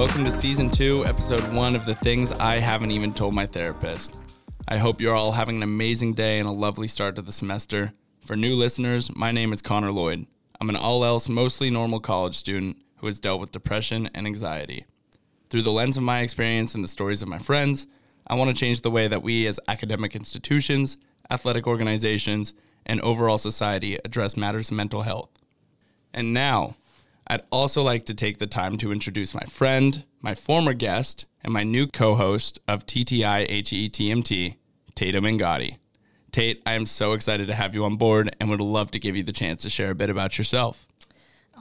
Welcome 0.00 0.24
to 0.24 0.30
season 0.30 0.70
two, 0.70 1.04
episode 1.04 1.42
one 1.52 1.76
of 1.76 1.84
the 1.84 1.94
things 1.94 2.32
I 2.32 2.56
haven't 2.56 2.90
even 2.90 3.12
told 3.12 3.34
my 3.34 3.44
therapist. 3.44 4.16
I 4.66 4.78
hope 4.78 4.98
you're 4.98 5.14
all 5.14 5.32
having 5.32 5.56
an 5.56 5.62
amazing 5.62 6.14
day 6.14 6.38
and 6.38 6.48
a 6.48 6.52
lovely 6.52 6.88
start 6.88 7.16
to 7.16 7.22
the 7.22 7.32
semester. 7.32 7.92
For 8.24 8.34
new 8.34 8.54
listeners, 8.54 9.14
my 9.14 9.30
name 9.30 9.52
is 9.52 9.60
Connor 9.60 9.92
Lloyd. 9.92 10.26
I'm 10.58 10.70
an 10.70 10.76
all 10.76 11.04
else, 11.04 11.28
mostly 11.28 11.70
normal 11.70 12.00
college 12.00 12.34
student 12.34 12.78
who 12.96 13.08
has 13.08 13.20
dealt 13.20 13.42
with 13.42 13.52
depression 13.52 14.08
and 14.14 14.26
anxiety. 14.26 14.86
Through 15.50 15.62
the 15.62 15.70
lens 15.70 15.98
of 15.98 16.02
my 16.02 16.20
experience 16.20 16.74
and 16.74 16.82
the 16.82 16.88
stories 16.88 17.20
of 17.20 17.28
my 17.28 17.38
friends, 17.38 17.86
I 18.26 18.36
want 18.36 18.48
to 18.48 18.58
change 18.58 18.80
the 18.80 18.90
way 18.90 19.06
that 19.06 19.22
we 19.22 19.46
as 19.46 19.60
academic 19.68 20.16
institutions, 20.16 20.96
athletic 21.30 21.66
organizations, 21.66 22.54
and 22.86 23.02
overall 23.02 23.36
society 23.36 23.98
address 24.02 24.34
matters 24.34 24.70
of 24.70 24.78
mental 24.78 25.02
health. 25.02 25.28
And 26.14 26.32
now, 26.32 26.76
I'd 27.30 27.44
also 27.52 27.84
like 27.84 28.06
to 28.06 28.14
take 28.14 28.38
the 28.38 28.48
time 28.48 28.76
to 28.78 28.90
introduce 28.90 29.36
my 29.36 29.44
friend, 29.44 30.02
my 30.20 30.34
former 30.34 30.72
guest, 30.72 31.26
and 31.44 31.52
my 31.52 31.62
new 31.62 31.86
co 31.86 32.16
host 32.16 32.58
of 32.66 32.86
TTI 32.86 33.48
HETMT, 33.48 34.56
Tatum 34.96 35.22
Ngati. 35.22 35.76
Tate, 36.32 36.60
I 36.66 36.72
am 36.72 36.86
so 36.86 37.12
excited 37.12 37.46
to 37.46 37.54
have 37.54 37.72
you 37.72 37.84
on 37.84 37.94
board 37.94 38.34
and 38.40 38.50
would 38.50 38.60
love 38.60 38.90
to 38.90 38.98
give 38.98 39.14
you 39.14 39.22
the 39.22 39.30
chance 39.30 39.62
to 39.62 39.70
share 39.70 39.92
a 39.92 39.94
bit 39.94 40.10
about 40.10 40.38
yourself. 40.38 40.88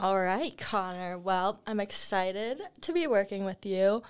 All 0.01 0.19
right, 0.19 0.57
Connor. 0.57 1.19
Well, 1.19 1.61
I'm 1.67 1.79
excited 1.79 2.63
to 2.81 2.91
be 2.91 3.05
working 3.05 3.45
with 3.45 3.63
you. 3.63 4.01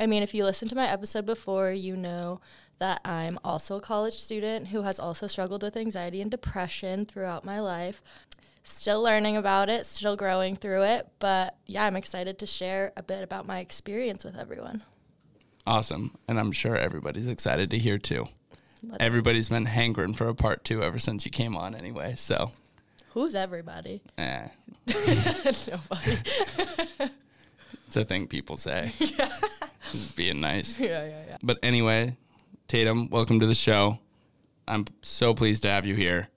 I 0.00 0.06
mean, 0.06 0.24
if 0.24 0.34
you 0.34 0.42
listened 0.42 0.70
to 0.70 0.76
my 0.76 0.90
episode 0.90 1.26
before, 1.26 1.70
you 1.70 1.94
know 1.94 2.40
that 2.80 3.00
I'm 3.04 3.38
also 3.44 3.76
a 3.76 3.80
college 3.80 4.18
student 4.18 4.68
who 4.68 4.82
has 4.82 4.98
also 4.98 5.28
struggled 5.28 5.62
with 5.62 5.76
anxiety 5.76 6.20
and 6.20 6.30
depression 6.30 7.06
throughout 7.06 7.44
my 7.44 7.60
life. 7.60 8.02
Still 8.68 9.02
learning 9.02 9.36
about 9.36 9.68
it, 9.70 9.86
still 9.86 10.14
growing 10.14 10.54
through 10.54 10.82
it, 10.84 11.08
but 11.18 11.56
yeah, 11.66 11.84
I'm 11.84 11.96
excited 11.96 12.38
to 12.40 12.46
share 12.46 12.92
a 12.96 13.02
bit 13.02 13.22
about 13.24 13.46
my 13.46 13.58
experience 13.60 14.24
with 14.24 14.36
everyone. 14.38 14.82
Awesome. 15.66 16.14
And 16.28 16.38
I'm 16.38 16.52
sure 16.52 16.76
everybody's 16.76 17.26
excited 17.26 17.70
to 17.70 17.78
hear 17.78 17.98
too. 17.98 18.28
Let's- 18.82 18.98
Everybody's 19.00 19.48
been 19.48 19.64
hankering 19.64 20.14
for 20.14 20.28
a 20.28 20.34
part 20.34 20.64
two 20.64 20.82
ever 20.82 20.98
since 20.98 21.24
you 21.24 21.30
came 21.30 21.56
on 21.56 21.74
anyway. 21.74 22.14
So, 22.16 22.52
Who's 23.14 23.34
everybody? 23.34 24.00
eh, 24.16 24.48
Nobody. 24.86 26.18
it's 27.86 27.96
a 27.96 28.04
thing 28.04 28.28
people 28.28 28.56
say. 28.56 28.92
Just 29.90 30.14
Being 30.16 30.40
nice. 30.40 30.78
yeah, 30.78 31.04
yeah, 31.04 31.22
yeah. 31.26 31.36
But 31.42 31.58
anyway, 31.62 32.16
Tatum, 32.68 33.08
welcome 33.10 33.40
to 33.40 33.46
the 33.46 33.54
show. 33.54 33.98
I'm 34.68 34.84
so 35.02 35.34
pleased 35.34 35.62
to 35.62 35.70
have 35.70 35.84
you 35.86 35.94
here. 35.94 36.28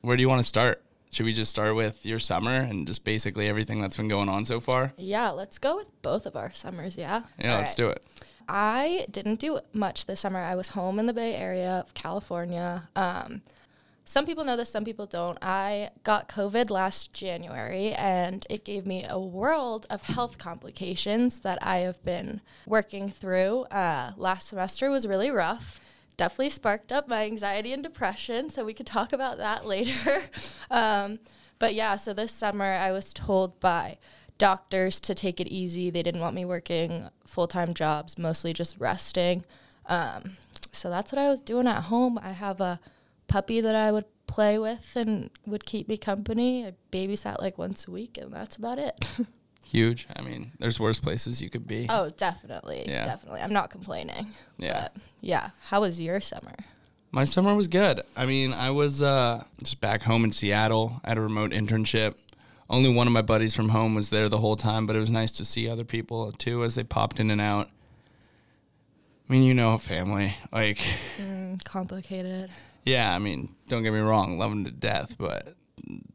Where 0.00 0.16
do 0.16 0.22
you 0.22 0.28
want 0.28 0.40
to 0.40 0.48
start? 0.48 0.80
Should 1.14 1.26
we 1.26 1.32
just 1.32 1.52
start 1.52 1.76
with 1.76 2.04
your 2.04 2.18
summer 2.18 2.50
and 2.50 2.88
just 2.88 3.04
basically 3.04 3.46
everything 3.46 3.80
that's 3.80 3.96
been 3.96 4.08
going 4.08 4.28
on 4.28 4.44
so 4.44 4.58
far? 4.58 4.92
Yeah, 4.96 5.30
let's 5.30 5.58
go 5.58 5.76
with 5.76 5.86
both 6.02 6.26
of 6.26 6.34
our 6.34 6.52
summers, 6.52 6.98
yeah? 6.98 7.22
Yeah, 7.38 7.58
let's 7.58 7.76
do 7.76 7.88
it. 7.88 8.04
I 8.48 9.06
didn't 9.12 9.38
do 9.38 9.60
much 9.72 10.06
this 10.06 10.18
summer. 10.18 10.40
I 10.40 10.56
was 10.56 10.66
home 10.66 10.98
in 10.98 11.06
the 11.06 11.12
Bay 11.12 11.36
Area 11.36 11.84
of 11.86 11.94
California. 11.94 12.88
Um, 12.96 13.42
some 14.04 14.26
people 14.26 14.44
know 14.44 14.56
this, 14.56 14.70
some 14.70 14.84
people 14.84 15.06
don't. 15.06 15.38
I 15.40 15.90
got 16.02 16.28
COVID 16.28 16.68
last 16.68 17.12
January, 17.12 17.92
and 17.92 18.44
it 18.50 18.64
gave 18.64 18.84
me 18.84 19.06
a 19.08 19.20
world 19.20 19.86
of 19.90 20.02
health 20.02 20.38
complications 20.38 21.38
that 21.40 21.58
I 21.62 21.78
have 21.78 22.04
been 22.04 22.40
working 22.66 23.12
through. 23.12 23.66
Uh, 23.70 24.14
last 24.16 24.48
semester 24.48 24.90
was 24.90 25.06
really 25.06 25.30
rough. 25.30 25.80
Definitely 26.16 26.50
sparked 26.50 26.92
up 26.92 27.08
my 27.08 27.24
anxiety 27.24 27.72
and 27.72 27.82
depression, 27.82 28.50
so 28.50 28.64
we 28.64 28.74
could 28.74 28.86
talk 28.86 29.12
about 29.12 29.38
that 29.38 29.66
later. 29.66 30.24
um, 30.70 31.18
but 31.58 31.74
yeah, 31.74 31.96
so 31.96 32.12
this 32.12 32.32
summer 32.32 32.64
I 32.64 32.92
was 32.92 33.12
told 33.12 33.58
by 33.60 33.98
doctors 34.38 35.00
to 35.00 35.14
take 35.14 35.40
it 35.40 35.48
easy. 35.48 35.90
They 35.90 36.02
didn't 36.02 36.20
want 36.20 36.34
me 36.34 36.44
working 36.44 37.08
full 37.26 37.46
time 37.46 37.74
jobs, 37.74 38.18
mostly 38.18 38.52
just 38.52 38.78
resting. 38.78 39.44
Um, 39.86 40.36
so 40.72 40.90
that's 40.90 41.12
what 41.12 41.18
I 41.18 41.28
was 41.28 41.40
doing 41.40 41.66
at 41.66 41.84
home. 41.84 42.18
I 42.22 42.32
have 42.32 42.60
a 42.60 42.80
puppy 43.28 43.60
that 43.60 43.74
I 43.74 43.92
would 43.92 44.06
play 44.26 44.58
with 44.58 44.96
and 44.96 45.30
would 45.46 45.66
keep 45.66 45.88
me 45.88 45.96
company. 45.96 46.66
I 46.66 46.74
babysat 46.92 47.40
like 47.40 47.58
once 47.58 47.86
a 47.86 47.90
week, 47.90 48.18
and 48.18 48.32
that's 48.32 48.56
about 48.56 48.78
it. 48.78 49.08
Huge. 49.74 50.06
I 50.14 50.22
mean, 50.22 50.52
there's 50.58 50.78
worse 50.78 51.00
places 51.00 51.42
you 51.42 51.50
could 51.50 51.66
be. 51.66 51.86
oh, 51.88 52.08
definitely. 52.10 52.84
Yeah. 52.86 53.04
Definitely. 53.04 53.40
I'm 53.40 53.52
not 53.52 53.70
complaining. 53.70 54.26
Yeah. 54.56 54.88
But 54.94 54.96
yeah. 55.20 55.50
How 55.66 55.80
was 55.80 56.00
your 56.00 56.20
summer? 56.20 56.54
My 57.10 57.24
summer 57.24 57.54
was 57.56 57.66
good. 57.68 58.00
I 58.16 58.24
mean, 58.26 58.52
I 58.52 58.70
was 58.70 59.02
uh, 59.02 59.44
just 59.58 59.80
back 59.80 60.04
home 60.04 60.24
in 60.24 60.30
Seattle 60.32 61.00
at 61.04 61.16
a 61.18 61.20
remote 61.20 61.50
internship. 61.50 62.14
Only 62.70 62.92
one 62.92 63.06
of 63.06 63.12
my 63.12 63.22
buddies 63.22 63.54
from 63.54 63.68
home 63.70 63.94
was 63.94 64.10
there 64.10 64.28
the 64.28 64.38
whole 64.38 64.56
time, 64.56 64.86
but 64.86 64.96
it 64.96 65.00
was 65.00 65.10
nice 65.10 65.30
to 65.32 65.44
see 65.44 65.68
other 65.68 65.84
people 65.84 66.30
too 66.32 66.64
as 66.64 66.76
they 66.76 66.82
popped 66.84 67.18
in 67.20 67.30
and 67.30 67.40
out. 67.40 67.68
I 69.28 69.32
mean, 69.32 69.42
you 69.42 69.54
know, 69.54 69.76
family. 69.78 70.36
Like, 70.52 70.78
Mm, 71.20 71.62
complicated. 71.64 72.50
yeah, 72.84 73.14
I 73.14 73.18
mean, 73.18 73.54
don't 73.68 73.82
get 73.82 73.92
me 73.92 74.00
wrong, 74.00 74.38
love 74.38 74.50
them 74.50 74.64
to 74.64 74.70
death, 74.70 75.16
but 75.18 75.54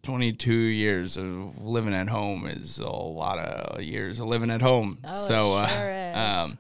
22 0.04 0.54
years 0.54 1.18
of 1.18 1.62
living 1.64 1.94
at 1.94 2.08
home 2.08 2.46
is 2.48 2.80
a 2.80 2.90
lot 2.90 3.40
of 3.40 3.82
years 3.82 4.20
of 4.20 4.28
living 4.28 4.50
at 4.52 4.62
home. 4.62 5.00
Oh, 5.04 5.14
so, 5.14 5.54
uh, 5.54 5.68
sure 5.68 5.90
is. 5.90 6.16
um, 6.16 6.58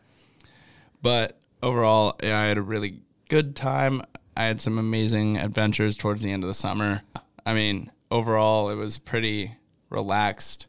but 1.01 1.39
overall, 1.63 2.15
yeah, 2.21 2.39
I 2.39 2.45
had 2.45 2.57
a 2.57 2.61
really 2.61 3.01
good 3.29 3.55
time. 3.55 4.01
I 4.35 4.45
had 4.45 4.61
some 4.61 4.77
amazing 4.77 5.37
adventures 5.37 5.97
towards 5.97 6.21
the 6.21 6.31
end 6.31 6.43
of 6.43 6.47
the 6.47 6.53
summer. 6.53 7.01
I 7.45 7.53
mean, 7.53 7.91
overall, 8.11 8.69
it 8.69 8.75
was 8.75 8.97
pretty 8.97 9.55
relaxed, 9.89 10.67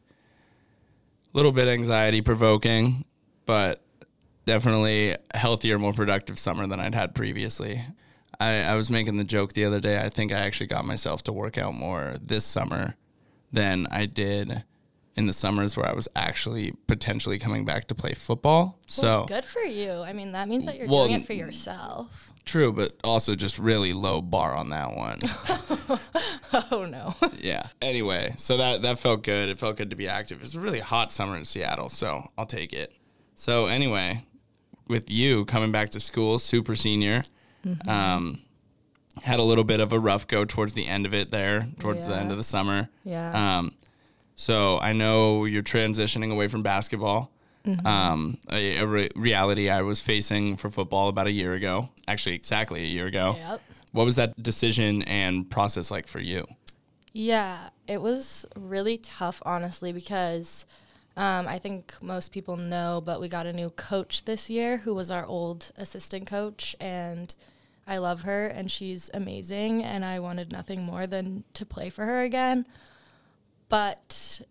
a 1.33 1.37
little 1.37 1.51
bit 1.51 1.67
anxiety 1.67 2.21
provoking, 2.21 3.05
but 3.45 3.81
definitely 4.45 5.11
a 5.11 5.37
healthier, 5.37 5.77
more 5.79 5.93
productive 5.93 6.39
summer 6.39 6.67
than 6.67 6.79
I'd 6.79 6.95
had 6.95 7.15
previously. 7.15 7.83
I, 8.41 8.61
I 8.63 8.75
was 8.75 8.89
making 8.89 9.17
the 9.17 9.23
joke 9.23 9.53
the 9.53 9.65
other 9.65 9.79
day. 9.79 9.99
I 10.01 10.09
think 10.09 10.31
I 10.31 10.39
actually 10.39 10.67
got 10.67 10.83
myself 10.85 11.23
to 11.23 11.31
work 11.33 11.57
out 11.57 11.73
more 11.73 12.15
this 12.21 12.43
summer 12.45 12.95
than 13.51 13.87
I 13.91 14.05
did 14.07 14.63
in 15.15 15.27
the 15.27 15.33
summers 15.33 15.75
where 15.75 15.85
I 15.87 15.93
was 15.93 16.07
actually 16.15 16.71
potentially 16.87 17.37
coming 17.37 17.65
back 17.65 17.85
to 17.89 17.95
play 17.95 18.13
football. 18.13 18.79
So 18.87 19.25
good 19.27 19.45
for 19.45 19.61
you. 19.61 19.91
I 19.91 20.13
mean, 20.13 20.31
that 20.31 20.47
means 20.47 20.65
that 20.65 20.77
you're 20.77 20.87
Well, 20.87 21.07
doing 21.07 21.21
it 21.21 21.25
for 21.27 21.33
yourself. 21.33 22.31
true, 22.45 22.71
but 22.71 22.93
also 23.03 23.35
just 23.35 23.59
really 23.59 23.93
low 23.93 24.21
bar 24.21 24.55
on 24.55 24.69
that 24.69 24.95
one. 24.95 25.19
oh, 26.71 26.85
no. 26.85 27.13
yeah. 27.37 27.67
Anyway, 27.81 28.33
so 28.37 28.57
that 28.57 28.81
that 28.83 28.99
felt 28.99 29.23
good. 29.23 29.49
It 29.49 29.59
felt 29.59 29.77
good 29.77 29.89
to 29.89 29.95
be 29.95 30.07
active. 30.07 30.39
It 30.39 30.43
was 30.43 30.55
a 30.55 30.59
really 30.61 30.79
hot 30.79 31.11
summer 31.11 31.35
in 31.35 31.45
Seattle, 31.45 31.89
so 31.89 32.23
I'll 32.37 32.45
take 32.45 32.73
it. 32.73 32.93
So 33.35 33.67
anyway, 33.67 34.25
with 34.87 35.09
you 35.11 35.45
coming 35.45 35.71
back 35.71 35.89
to 35.91 35.99
school, 35.99 36.39
super 36.39 36.75
senior, 36.75 37.23
um, 37.87 38.39
had 39.21 39.39
a 39.39 39.43
little 39.43 39.63
bit 39.63 39.79
of 39.79 39.93
a 39.93 39.99
rough 39.99 40.27
go 40.27 40.45
towards 40.45 40.73
the 40.73 40.87
end 40.87 41.05
of 41.05 41.13
it 41.13 41.31
there, 41.31 41.67
towards 41.79 42.07
the 42.07 42.15
end 42.15 42.31
of 42.31 42.37
the 42.37 42.43
summer. 42.43 42.89
Yeah. 43.03 43.59
Um, 43.59 43.73
so 44.35 44.79
I 44.79 44.93
know 44.93 45.45
you're 45.45 45.63
transitioning 45.63 46.31
away 46.31 46.47
from 46.47 46.63
basketball. 46.63 47.31
Mm-hmm. 47.65 47.85
Um, 47.85 48.37
a, 48.49 48.77
a 48.77 48.87
re- 48.87 49.09
reality 49.15 49.69
I 49.69 49.83
was 49.83 50.01
facing 50.01 50.57
for 50.57 50.71
football 50.71 51.09
about 51.09 51.27
a 51.27 51.31
year 51.31 51.53
ago, 51.53 51.89
actually 52.07 52.33
exactly 52.33 52.81
a 52.81 52.87
year 52.87 53.05
ago. 53.05 53.35
Yep. 53.37 53.61
What 53.91 54.05
was 54.05 54.15
that 54.15 54.41
decision 54.41 55.03
and 55.03 55.47
process 55.49 55.91
like 55.91 56.07
for 56.07 56.19
you? 56.19 56.47
Yeah, 57.13 57.69
it 57.87 58.01
was 58.01 58.45
really 58.55 58.97
tough, 58.97 59.41
honestly, 59.45 59.91
because 59.91 60.65
um, 61.17 61.47
I 61.47 61.59
think 61.59 61.93
most 62.01 62.31
people 62.31 62.55
know, 62.55 63.01
but 63.05 63.19
we 63.19 63.27
got 63.27 63.45
a 63.45 63.53
new 63.53 63.69
coach 63.69 64.25
this 64.25 64.49
year 64.49 64.77
who 64.77 64.95
was 64.95 65.11
our 65.11 65.25
old 65.25 65.71
assistant 65.75 66.25
coach, 66.25 66.75
and 66.79 67.35
I 67.87 67.97
love 67.97 68.21
her, 68.21 68.47
and 68.47 68.71
she's 68.71 69.09
amazing, 69.13 69.83
and 69.83 70.05
I 70.05 70.19
wanted 70.19 70.51
nothing 70.51 70.83
more 70.83 71.07
than 71.07 71.43
to 71.55 71.65
play 71.65 71.89
for 71.89 72.05
her 72.05 72.21
again. 72.21 72.65
But 73.69 74.41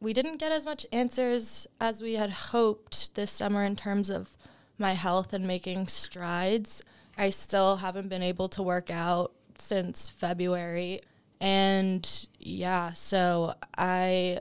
we 0.00 0.12
didn't 0.12 0.38
get 0.38 0.52
as 0.52 0.64
much 0.64 0.86
answers 0.92 1.66
as 1.80 2.02
we 2.02 2.14
had 2.14 2.30
hoped 2.30 3.14
this 3.14 3.30
summer 3.30 3.64
in 3.64 3.76
terms 3.76 4.10
of 4.10 4.36
my 4.78 4.92
health 4.92 5.32
and 5.32 5.46
making 5.46 5.86
strides. 5.88 6.82
I 7.16 7.30
still 7.30 7.76
haven't 7.76 8.08
been 8.08 8.22
able 8.22 8.48
to 8.50 8.62
work 8.62 8.90
out 8.90 9.32
since 9.58 10.10
February. 10.10 11.00
And 11.40 12.28
yeah, 12.38 12.92
so 12.92 13.54
I 13.76 14.40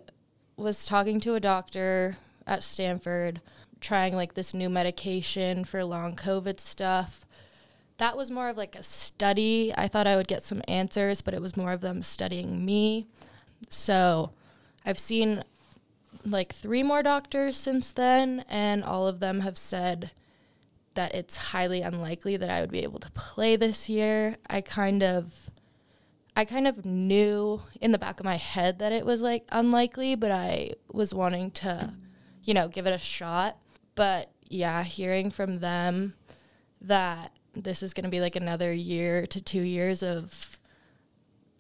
was 0.58 0.86
talking 0.86 1.20
to 1.22 1.36
a 1.36 1.40
doctor 1.40 2.18
at 2.46 2.64
Stanford, 2.64 3.42
trying 3.80 4.16
like 4.16 4.34
this 4.34 4.54
new 4.54 4.70
medication 4.70 5.66
for 5.66 5.84
long 5.84 6.16
COVID 6.16 6.60
stuff. 6.60 7.26
That 7.98 8.18
was 8.18 8.32
more 8.32 8.50
of 8.50 8.58
like 8.58 8.76
a 8.76 8.84
study. 8.84 9.74
I 9.78 9.88
thought 9.88 10.08
I 10.08 10.16
would 10.16 10.28
get 10.28 10.44
some 10.44 10.62
answers, 10.68 11.22
but 11.22 11.34
it 11.34 11.42
was 11.42 11.56
more 11.58 11.72
of 11.72 11.82
them 11.82 12.04
studying 12.04 12.66
me. 12.66 13.08
So 13.70 14.32
I've 14.86 15.00
seen 15.00 15.44
like 16.26 16.54
three 16.54 16.84
more 16.84 17.04
doctors 17.04 17.58
since 17.58 17.92
then, 17.92 18.46
and 18.50 18.84
all 18.84 19.08
of 19.08 19.20
them 19.20 19.42
have 19.42 19.58
said 19.58 20.12
that 20.96 21.16
it's 21.16 21.36
highly 21.36 21.82
unlikely 21.82 22.38
that 22.38 22.50
I 22.50 22.62
would 22.62 22.72
be 22.72 22.84
able 22.84 23.00
to 23.00 23.12
play 23.12 23.56
this 23.56 23.90
year. 23.90 24.38
I 24.50 24.62
kind 24.62 25.04
of 25.04 25.50
I 26.36 26.46
kind 26.46 26.68
of 26.68 26.86
knew 26.86 27.62
in 27.80 27.92
the 27.92 28.00
back 28.00 28.20
of 28.20 28.26
my 28.26 28.38
head 28.38 28.80
that 28.80 28.92
it 28.92 29.06
was 29.06 29.22
like 29.22 29.46
unlikely, 29.52 30.16
but 30.16 30.32
I 30.32 30.72
was 30.92 31.14
wanting 31.14 31.52
to, 31.52 31.94
you 32.44 32.54
know, 32.54 32.68
give 32.68 32.88
it 32.88 32.94
a 32.94 33.00
shot. 33.00 33.58
but 33.96 34.30
yeah, 34.50 34.84
hearing 34.84 35.32
from 35.32 35.56
them 35.60 36.14
that 36.82 37.32
this 37.56 37.84
is 37.84 37.94
going 37.94 38.06
to 38.06 38.10
be 38.10 38.22
like 38.22 38.36
another 38.36 38.74
year 38.74 39.26
to 39.28 39.42
two 39.42 39.62
years 39.62 40.02
of 40.04 40.60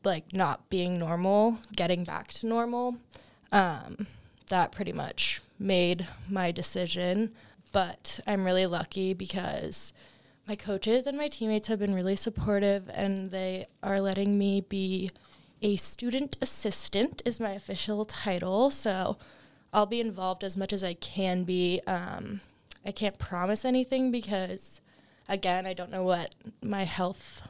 like 0.03 0.33
not 0.33 0.69
being 0.69 0.97
normal, 0.97 1.59
getting 1.75 2.03
back 2.03 2.31
to 2.33 2.47
normal, 2.47 2.97
um, 3.51 4.07
that 4.49 4.71
pretty 4.71 4.91
much 4.91 5.41
made 5.59 6.07
my 6.29 6.51
decision. 6.51 7.31
But 7.71 8.19
I'm 8.27 8.45
really 8.45 8.65
lucky 8.65 9.13
because 9.13 9.93
my 10.47 10.55
coaches 10.55 11.07
and 11.07 11.17
my 11.17 11.27
teammates 11.27 11.67
have 11.69 11.79
been 11.79 11.95
really 11.95 12.15
supportive 12.15 12.89
and 12.93 13.31
they 13.31 13.67
are 13.81 13.99
letting 13.99 14.37
me 14.37 14.61
be 14.61 15.09
a 15.61 15.77
student 15.77 16.37
assistant 16.41 17.21
is 17.25 17.39
my 17.39 17.51
official 17.51 18.03
title. 18.05 18.69
So 18.69 19.17
i'll 19.71 19.85
be 19.85 20.01
involved 20.01 20.43
as 20.43 20.57
much 20.57 20.73
as 20.73 20.83
i 20.83 20.93
can 20.93 21.45
be. 21.45 21.81
Um, 21.87 22.41
i 22.85 22.91
can't 22.91 23.17
promise 23.17 23.63
anything 23.63 24.11
because 24.11 24.81
again 25.27 25.65
i 25.65 25.73
don't 25.73 25.91
know 25.91 26.03
what 26.03 26.33
my 26.61 26.83
health 26.83 27.47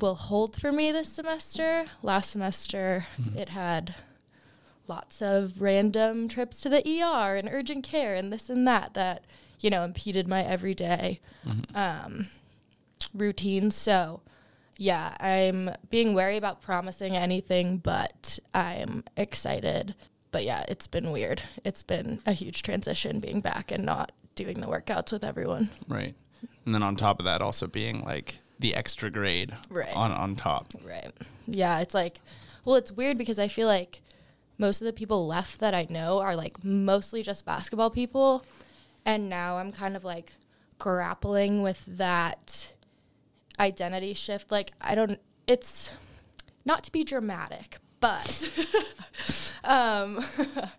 will 0.00 0.14
hold 0.14 0.60
for 0.60 0.70
me 0.70 0.92
this 0.92 1.08
semester 1.08 1.86
last 2.02 2.30
semester 2.30 3.06
mm-hmm. 3.20 3.38
it 3.38 3.50
had 3.50 3.94
lots 4.88 5.20
of 5.20 5.60
random 5.60 6.28
trips 6.28 6.60
to 6.60 6.68
the 6.68 6.82
er 7.02 7.36
and 7.36 7.48
urgent 7.50 7.84
care 7.84 8.14
and 8.14 8.32
this 8.32 8.48
and 8.48 8.66
that 8.66 8.94
that 8.94 9.24
you 9.60 9.70
know, 9.70 9.84
impeded 9.84 10.28
my 10.28 10.44
everyday 10.44 11.20
mm-hmm. 11.46 11.76
um, 11.76 12.28
routine. 13.14 13.70
So, 13.70 14.20
yeah, 14.76 15.16
I'm 15.20 15.70
being 15.90 16.14
wary 16.14 16.36
about 16.36 16.62
promising 16.62 17.16
anything, 17.16 17.78
but 17.78 18.38
I'm 18.54 19.04
excited. 19.16 19.94
But 20.30 20.44
yeah, 20.44 20.64
it's 20.68 20.86
been 20.86 21.12
weird. 21.12 21.42
It's 21.64 21.82
been 21.82 22.20
a 22.26 22.32
huge 22.32 22.62
transition 22.62 23.20
being 23.20 23.40
back 23.40 23.70
and 23.70 23.84
not 23.84 24.12
doing 24.34 24.60
the 24.60 24.66
workouts 24.66 25.12
with 25.12 25.24
everyone. 25.24 25.70
Right. 25.88 26.14
And 26.64 26.74
then 26.74 26.82
on 26.82 26.96
top 26.96 27.18
of 27.18 27.24
that, 27.24 27.42
also 27.42 27.66
being 27.66 28.04
like 28.04 28.38
the 28.58 28.74
extra 28.74 29.10
grade 29.10 29.54
right. 29.68 29.94
on, 29.94 30.12
on 30.12 30.36
top. 30.36 30.72
Right. 30.84 31.12
Yeah, 31.46 31.80
it's 31.80 31.94
like, 31.94 32.20
well, 32.64 32.76
it's 32.76 32.90
weird 32.90 33.18
because 33.18 33.38
I 33.38 33.48
feel 33.48 33.66
like 33.66 34.00
most 34.58 34.80
of 34.80 34.86
the 34.86 34.92
people 34.92 35.26
left 35.26 35.60
that 35.60 35.74
I 35.74 35.86
know 35.90 36.18
are 36.18 36.34
like 36.34 36.64
mostly 36.64 37.22
just 37.22 37.44
basketball 37.44 37.90
people. 37.90 38.44
And 39.04 39.28
now 39.28 39.58
I'm 39.58 39.72
kind 39.72 39.96
of 39.96 40.04
like 40.04 40.32
grappling 40.78 41.62
with 41.62 41.84
that 41.86 42.72
identity 43.60 44.14
shift. 44.14 44.50
Like, 44.50 44.72
I 44.80 44.94
don't, 44.94 45.20
it's 45.46 45.92
not 46.64 46.82
to 46.84 46.92
be 46.92 47.04
dramatic, 47.04 47.78
but 48.00 48.50
um, 49.64 50.24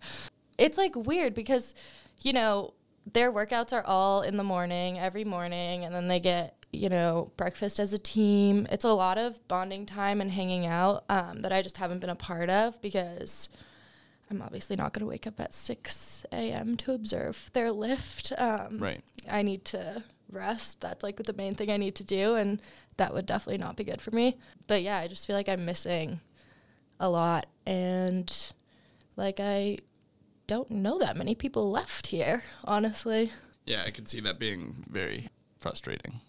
it's 0.58 0.78
like 0.78 0.96
weird 0.96 1.34
because, 1.34 1.74
you 2.22 2.34
know, 2.34 2.74
their 3.14 3.32
workouts 3.32 3.74
are 3.74 3.84
all 3.86 4.22
in 4.22 4.38
the 4.38 4.44
morning, 4.44 5.00
every 5.00 5.24
morning, 5.24 5.86
and 5.86 5.94
then 5.94 6.08
they 6.08 6.20
get, 6.20 6.56
you 6.72 6.90
know, 6.90 7.32
breakfast 7.38 7.80
as 7.80 7.94
a 7.94 7.98
team. 7.98 8.68
It's 8.72 8.84
a 8.86 8.94
lot 8.94 9.18
of 9.18 9.46
bonding 9.48 9.86
time 9.86 10.22
and 10.22 10.32
hanging 10.32 10.66
out 10.66 11.04
um, 11.10 11.42
that 11.42 11.52
I 11.52 11.62
just 11.62 11.78
haven't 11.78 12.00
been 12.00 12.10
a 12.10 12.16
part 12.16 12.50
of 12.50 12.82
because 12.82 13.50
I'm 14.30 14.42
obviously 14.42 14.76
not 14.76 14.94
going 14.94 15.02
to 15.02 15.10
wake 15.10 15.28
up 15.28 15.40
at 15.40 15.54
6 15.54 16.26
a.m. 16.32 16.76
to 16.78 16.94
observe 16.94 17.50
their 17.54 17.72
lift. 17.72 18.34
Um, 18.38 18.80
right. 18.80 19.02
I 19.30 19.42
need 19.42 19.64
to 19.66 20.04
rest. 20.30 20.82
That's 20.82 21.04
like 21.04 21.18
the 21.18 21.34
main 21.34 21.56
thing 21.56 21.72
I 21.72 21.78
need 21.78 21.96
to 21.96 22.04
do. 22.04 22.36
And 22.36 22.62
that 22.98 23.14
would 23.14 23.26
definitely 23.26 23.60
not 23.60 23.78
be 23.78 23.84
good 23.86 24.02
for 24.02 24.12
me. 24.12 24.38
But 24.68 24.82
yeah, 24.82 24.98
I 24.98 25.08
just 25.08 25.26
feel 25.26 25.36
like 25.36 25.50
I'm 25.50 25.66
missing 25.66 26.20
a 27.00 27.10
lot. 27.10 27.46
And 27.66 28.34
like 29.16 29.40
I 29.40 29.78
don't 30.48 30.72
know 30.72 30.98
that 31.00 31.18
many 31.18 31.36
people 31.36 31.70
left 31.70 32.08
here, 32.08 32.44
honestly. 32.64 33.32
Yeah, 33.66 33.84
I 33.86 33.92
could 33.92 34.08
see 34.08 34.22
that 34.22 34.40
being 34.40 34.86
very 34.90 35.28
frustrating. 35.60 36.22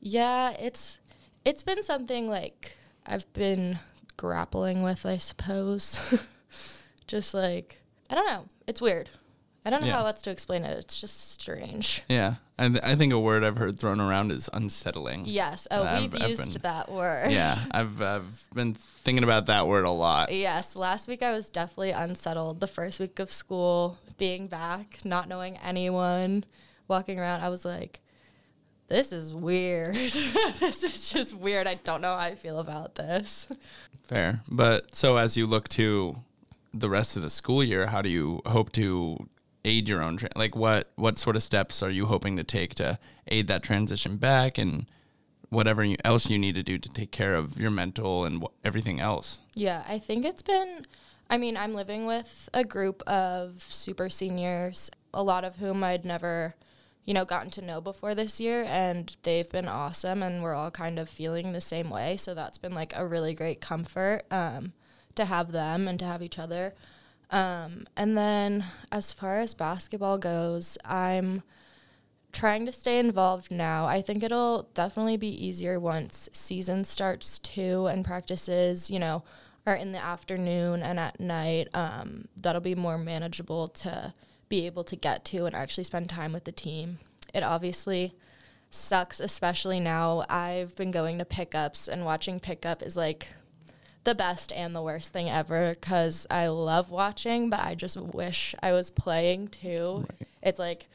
Yeah, 0.00 0.50
it's 0.52 0.98
it's 1.44 1.62
been 1.62 1.82
something 1.82 2.28
like 2.28 2.76
I've 3.06 3.30
been 3.34 3.78
grappling 4.16 4.82
with, 4.82 5.04
I 5.04 5.18
suppose. 5.18 6.00
just 7.06 7.34
like 7.34 7.80
I 8.10 8.14
don't 8.14 8.26
know. 8.26 8.46
It's 8.66 8.80
weird. 8.80 9.10
I 9.68 9.70
don't 9.70 9.82
know 9.82 9.88
yeah. 9.88 9.98
how 9.98 10.06
else 10.06 10.22
to 10.22 10.30
explain 10.30 10.64
it. 10.64 10.78
It's 10.78 10.98
just 10.98 11.32
strange. 11.32 12.02
Yeah, 12.08 12.36
I, 12.58 12.68
th- 12.68 12.82
I 12.82 12.96
think 12.96 13.12
a 13.12 13.20
word 13.20 13.44
I've 13.44 13.58
heard 13.58 13.78
thrown 13.78 14.00
around 14.00 14.32
is 14.32 14.48
unsettling. 14.50 15.24
Yes. 15.26 15.68
Oh, 15.70 15.82
we've 16.00 16.14
I've, 16.14 16.30
used 16.30 16.40
I've 16.40 16.52
been, 16.54 16.62
that 16.62 16.90
word. 16.90 17.30
Yeah, 17.32 17.58
I've 17.70 18.00
I've 18.00 18.46
been 18.54 18.72
thinking 18.72 19.24
about 19.24 19.44
that 19.44 19.66
word 19.66 19.84
a 19.84 19.90
lot. 19.90 20.32
Yes. 20.32 20.74
Last 20.74 21.06
week 21.06 21.22
I 21.22 21.32
was 21.32 21.50
definitely 21.50 21.90
unsettled. 21.90 22.60
The 22.60 22.66
first 22.66 22.98
week 22.98 23.18
of 23.18 23.30
school, 23.30 23.98
being 24.16 24.46
back, 24.46 25.00
not 25.04 25.28
knowing 25.28 25.58
anyone, 25.58 26.46
walking 26.88 27.20
around, 27.20 27.42
I 27.42 27.50
was 27.50 27.66
like, 27.66 28.00
"This 28.88 29.12
is 29.12 29.34
weird. 29.34 29.96
this 29.96 30.82
is 30.82 31.10
just 31.10 31.34
weird. 31.34 31.66
I 31.66 31.74
don't 31.74 32.00
know 32.00 32.14
how 32.14 32.20
I 32.20 32.36
feel 32.36 32.58
about 32.58 32.94
this." 32.94 33.48
Fair, 34.04 34.40
but 34.50 34.94
so 34.94 35.18
as 35.18 35.36
you 35.36 35.46
look 35.46 35.68
to 35.68 36.16
the 36.72 36.88
rest 36.88 37.16
of 37.16 37.22
the 37.22 37.28
school 37.28 37.62
year, 37.62 37.88
how 37.88 38.00
do 38.00 38.08
you 38.08 38.40
hope 38.46 38.72
to 38.72 39.28
aid 39.64 39.88
your 39.88 40.02
own 40.02 40.16
tra- 40.16 40.30
like 40.36 40.54
what 40.54 40.90
what 40.96 41.18
sort 41.18 41.36
of 41.36 41.42
steps 41.42 41.82
are 41.82 41.90
you 41.90 42.06
hoping 42.06 42.36
to 42.36 42.44
take 42.44 42.74
to 42.74 42.98
aid 43.28 43.48
that 43.48 43.62
transition 43.62 44.16
back 44.16 44.58
and 44.58 44.86
whatever 45.50 45.82
you, 45.82 45.96
else 46.04 46.28
you 46.28 46.38
need 46.38 46.54
to 46.54 46.62
do 46.62 46.78
to 46.78 46.88
take 46.88 47.10
care 47.10 47.34
of 47.34 47.58
your 47.58 47.70
mental 47.70 48.24
and 48.24 48.42
wh- 48.42 48.66
everything 48.66 49.00
else? 49.00 49.38
Yeah, 49.54 49.82
I 49.88 49.98
think 49.98 50.24
it's 50.24 50.42
been 50.42 50.86
I 51.30 51.36
mean, 51.36 51.56
I'm 51.56 51.74
living 51.74 52.06
with 52.06 52.48
a 52.54 52.64
group 52.64 53.02
of 53.06 53.62
super 53.62 54.08
seniors, 54.08 54.90
a 55.12 55.22
lot 55.22 55.44
of 55.44 55.56
whom 55.56 55.84
I'd 55.84 56.04
never 56.04 56.54
you 57.04 57.14
know, 57.14 57.24
gotten 57.24 57.50
to 57.50 57.62
know 57.62 57.80
before 57.80 58.14
this 58.14 58.38
year, 58.38 58.66
and 58.68 59.16
they've 59.22 59.48
been 59.50 59.66
awesome, 59.66 60.22
and 60.22 60.42
we're 60.42 60.54
all 60.54 60.70
kind 60.70 60.98
of 60.98 61.08
feeling 61.08 61.52
the 61.52 61.60
same 61.60 61.88
way. 61.88 62.18
So 62.18 62.34
that's 62.34 62.58
been 62.58 62.74
like 62.74 62.92
a 62.94 63.06
really 63.06 63.32
great 63.32 63.62
comfort. 63.62 64.24
Um, 64.30 64.74
to 65.18 65.26
have 65.26 65.52
them 65.52 65.86
and 65.86 65.98
to 65.98 66.04
have 66.06 66.22
each 66.22 66.38
other. 66.38 66.74
Um, 67.30 67.86
and 67.96 68.16
then 68.16 68.64
as 68.90 69.12
far 69.12 69.38
as 69.38 69.54
basketball 69.54 70.18
goes, 70.18 70.78
I'm 70.84 71.42
trying 72.32 72.66
to 72.66 72.72
stay 72.72 72.98
involved 72.98 73.50
now. 73.50 73.86
I 73.86 74.02
think 74.02 74.22
it'll 74.22 74.68
definitely 74.74 75.16
be 75.16 75.46
easier 75.46 75.78
once 75.78 76.28
season 76.32 76.84
starts 76.84 77.38
too 77.38 77.86
and 77.86 78.04
practices, 78.04 78.90
you 78.90 78.98
know, 78.98 79.24
are 79.66 79.74
in 79.74 79.92
the 79.92 80.02
afternoon 80.02 80.82
and 80.82 80.98
at 80.98 81.20
night. 81.20 81.68
Um, 81.74 82.28
that'll 82.40 82.60
be 82.60 82.74
more 82.74 82.98
manageable 82.98 83.68
to 83.68 84.14
be 84.48 84.66
able 84.66 84.84
to 84.84 84.96
get 84.96 85.24
to 85.26 85.44
and 85.44 85.54
actually 85.54 85.84
spend 85.84 86.08
time 86.08 86.32
with 86.32 86.44
the 86.44 86.52
team. 86.52 86.98
It 87.34 87.42
obviously 87.42 88.14
sucks, 88.70 89.20
especially 89.20 89.80
now. 89.80 90.24
I've 90.28 90.74
been 90.76 90.90
going 90.90 91.18
to 91.18 91.24
pickups 91.24 91.88
and 91.88 92.04
watching 92.04 92.40
pickup 92.40 92.82
is 92.82 92.96
like 92.96 93.28
the 94.04 94.14
best 94.14 94.52
and 94.52 94.74
the 94.74 94.82
worst 94.82 95.12
thing 95.12 95.28
ever 95.28 95.74
because 95.74 96.26
I 96.30 96.48
love 96.48 96.90
watching, 96.90 97.50
but 97.50 97.60
I 97.60 97.74
just 97.74 97.96
wish 97.96 98.54
I 98.62 98.72
was 98.72 98.90
playing 98.90 99.48
too. 99.48 100.06
Right. 100.08 100.28
It's 100.42 100.58
like 100.58 100.88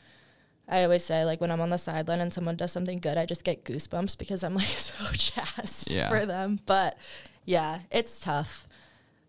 I 0.67 0.83
always 0.83 1.03
say, 1.03 1.25
like 1.25 1.41
when 1.41 1.51
I'm 1.51 1.62
on 1.62 1.69
the 1.69 1.77
sideline 1.77 2.22
and 2.22 2.33
someone 2.33 2.55
does 2.55 2.72
something 2.72 3.00
good, 3.00 3.17
I 3.17 3.25
just 3.25 3.43
get 3.43 3.65
goosebumps 3.65 4.17
because 4.17 4.43
I'm 4.43 4.55
like 4.55 4.65
so 4.67 4.93
jazzed 5.12 5.91
yeah. 5.91 6.10
for 6.10 6.25
them. 6.25 6.60
But 6.65 6.98
yeah, 7.45 7.79
it's 7.91 8.19
tough. 8.19 8.67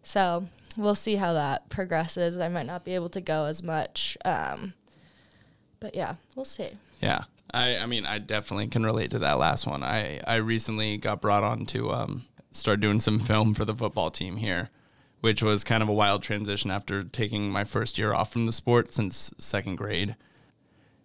So 0.02 0.46
we'll 0.76 0.94
see 0.94 1.16
how 1.16 1.32
that 1.32 1.68
progresses. 1.68 2.38
I 2.38 2.48
might 2.48 2.66
not 2.66 2.84
be 2.84 2.94
able 2.94 3.08
to 3.10 3.20
go 3.20 3.46
as 3.46 3.62
much. 3.62 4.16
Um, 4.24 4.74
but 5.80 5.94
yeah, 5.94 6.14
we'll 6.36 6.44
see. 6.44 6.70
Yeah. 7.00 7.24
I, 7.52 7.78
I 7.78 7.86
mean, 7.86 8.06
I 8.06 8.18
definitely 8.18 8.68
can 8.68 8.84
relate 8.84 9.10
to 9.10 9.20
that 9.20 9.38
last 9.38 9.66
one. 9.66 9.82
I, 9.84 10.20
I 10.26 10.36
recently 10.36 10.96
got 10.96 11.20
brought 11.20 11.44
on 11.44 11.66
to 11.66 11.92
um, 11.92 12.24
start 12.54 12.80
doing 12.80 13.00
some 13.00 13.18
film 13.18 13.54
for 13.54 13.64
the 13.64 13.74
football 13.74 14.10
team 14.10 14.36
here, 14.36 14.70
which 15.20 15.42
was 15.42 15.64
kind 15.64 15.82
of 15.82 15.88
a 15.88 15.94
wild 15.94 16.22
transition 16.22 16.70
after 16.70 17.02
taking 17.02 17.50
my 17.50 17.64
first 17.64 17.98
year 17.98 18.14
off 18.14 18.32
from 18.32 18.46
the 18.46 18.52
sport 18.52 18.92
since 18.92 19.32
second 19.38 19.76
grade. 19.76 20.16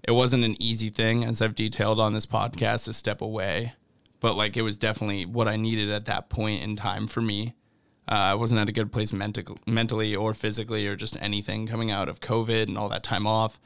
It 0.04 0.12
wasn't 0.12 0.46
an 0.46 0.62
easy 0.62 0.90
thing, 0.90 1.26
as 1.26 1.42
I've 1.42 1.56
detailed 1.56 2.00
on 2.00 2.14
this 2.14 2.26
podcast, 2.26 2.86
to 2.86 2.94
step 2.94 3.22
away, 3.22 3.74
but 4.20 4.36
like 4.36 4.56
it 4.56 4.62
was 4.62 4.78
definitely 4.78 5.26
what 5.26 5.48
I 5.48 5.56
needed 5.56 5.90
at 5.90 6.06
that 6.06 6.30
point 6.30 6.64
in 6.64 6.76
time 6.76 7.08
for 7.08 7.22
me. 7.22 7.54
Uh, 8.10 8.16
I 8.16 8.36
wasn't 8.36 8.62
at 8.62 8.70
a 8.70 8.74
good 8.74 8.92
place 8.92 9.14
mental, 9.14 9.58
mentally 9.68 10.16
or 10.16 10.34
physically 10.34 10.88
or 10.88 10.96
just 10.96 11.18
anything 11.22 11.68
coming 11.68 11.92
out 11.92 12.10
of 12.10 12.22
COVID 12.22 12.64
and 12.64 12.78
all 12.78 12.90
that 12.90 13.04
time 13.04 13.28
off. 13.28 13.60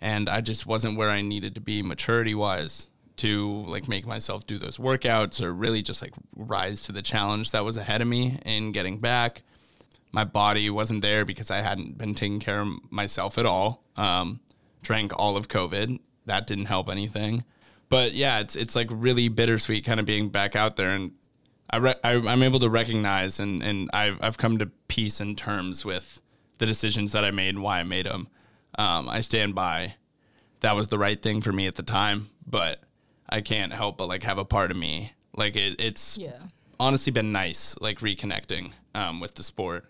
And 0.00 0.28
I 0.28 0.40
just 0.40 0.66
wasn't 0.66 0.96
where 0.96 1.10
I 1.10 1.20
needed 1.20 1.54
to 1.56 1.60
be 1.60 1.82
maturity 1.82 2.34
wise 2.34 2.88
to 3.20 3.64
like 3.66 3.88
make 3.88 4.06
myself 4.06 4.46
do 4.46 4.58
those 4.58 4.78
workouts 4.78 5.42
or 5.42 5.52
really 5.52 5.82
just 5.82 6.02
like 6.02 6.14
rise 6.36 6.82
to 6.82 6.92
the 6.92 7.02
challenge 7.02 7.50
that 7.50 7.64
was 7.64 7.76
ahead 7.76 8.00
of 8.02 8.08
me 8.08 8.38
in 8.44 8.72
getting 8.72 8.98
back. 8.98 9.42
My 10.12 10.24
body 10.24 10.70
wasn't 10.70 11.02
there 11.02 11.24
because 11.24 11.50
I 11.50 11.58
hadn't 11.58 11.98
been 11.98 12.14
taking 12.14 12.40
care 12.40 12.60
of 12.60 12.68
myself 12.90 13.38
at 13.38 13.46
all. 13.46 13.84
Um, 13.96 14.40
drank 14.82 15.12
all 15.16 15.36
of 15.36 15.48
COVID. 15.48 16.00
That 16.26 16.46
didn't 16.46 16.66
help 16.66 16.88
anything. 16.88 17.44
But 17.88 18.14
yeah, 18.14 18.40
it's 18.40 18.56
it's 18.56 18.74
like 18.74 18.88
really 18.90 19.28
bittersweet 19.28 19.84
kind 19.84 20.00
of 20.00 20.06
being 20.06 20.28
back 20.28 20.56
out 20.56 20.76
there 20.76 20.90
and 20.90 21.12
I, 21.68 21.76
re- 21.76 22.00
I 22.02 22.12
am 22.12 22.42
able 22.42 22.60
to 22.60 22.70
recognize 22.70 23.38
and 23.38 23.62
and 23.62 23.90
I've 23.92 24.18
I've 24.22 24.38
come 24.38 24.58
to 24.58 24.66
peace 24.88 25.20
and 25.20 25.36
terms 25.36 25.84
with 25.84 26.20
the 26.58 26.66
decisions 26.66 27.12
that 27.12 27.24
I 27.24 27.30
made 27.30 27.50
and 27.50 27.62
why 27.62 27.80
I 27.80 27.84
made 27.84 28.06
them. 28.06 28.28
Um, 28.78 29.08
I 29.08 29.20
stand 29.20 29.54
by 29.54 29.94
that 30.60 30.76
was 30.76 30.88
the 30.88 30.98
right 30.98 31.20
thing 31.20 31.40
for 31.40 31.52
me 31.52 31.66
at 31.66 31.74
the 31.74 31.82
time, 31.82 32.30
but 32.46 32.80
I 33.30 33.40
can't 33.40 33.72
help 33.72 33.96
but 33.98 34.08
like 34.08 34.22
have 34.24 34.38
a 34.38 34.44
part 34.44 34.70
of 34.70 34.76
me. 34.76 35.12
Like 35.36 35.56
it, 35.56 35.80
it's 35.80 36.18
Yeah. 36.18 36.38
honestly 36.78 37.12
been 37.12 37.32
nice 37.32 37.76
like 37.80 38.00
reconnecting 38.00 38.72
um, 38.94 39.20
with 39.20 39.34
the 39.34 39.42
sport 39.42 39.84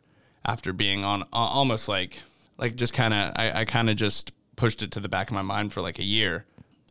after 0.45 0.73
being 0.73 1.05
on 1.05 1.23
a- 1.23 1.27
almost 1.33 1.89
like 1.89 2.21
like 2.59 2.77
just 2.77 2.93
kind 2.93 3.15
of 3.15 3.33
I, 3.37 3.61
I 3.61 3.65
kind 3.65 3.89
of 3.91 3.97
just 3.97 4.33
pushed 4.57 4.83
it 4.83 4.91
to 4.93 5.01
the 5.01 5.09
back 5.09 5.29
of 5.31 5.35
my 5.35 5.43
mind 5.43 5.73
for 5.73 5.81
like 5.81 5.99
a 5.99 6.05
year. 6.05 6.45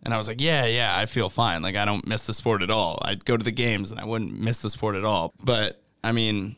And 0.04 0.14
I 0.14 0.18
was 0.18 0.28
like 0.28 0.42
yeah 0.42 0.66
yeah 0.66 0.98
I 0.98 1.06
feel 1.06 1.30
fine. 1.30 1.62
Like 1.62 1.76
I 1.76 1.86
don't 1.86 2.08
miss 2.08 2.26
the 2.26 2.34
sport 2.34 2.62
at 2.64 2.72
all. 2.72 3.00
I'd 3.04 3.26
go 3.26 3.38
to 3.38 3.44
the 3.44 3.52
games 3.52 3.92
and 3.92 4.00
I 4.00 4.06
wouldn't 4.06 4.40
miss 4.40 4.60
the 4.60 4.70
sport 4.70 4.96
at 4.96 5.06
all. 5.06 5.34
But 5.44 5.82
I 6.04 6.12
mean 6.12 6.56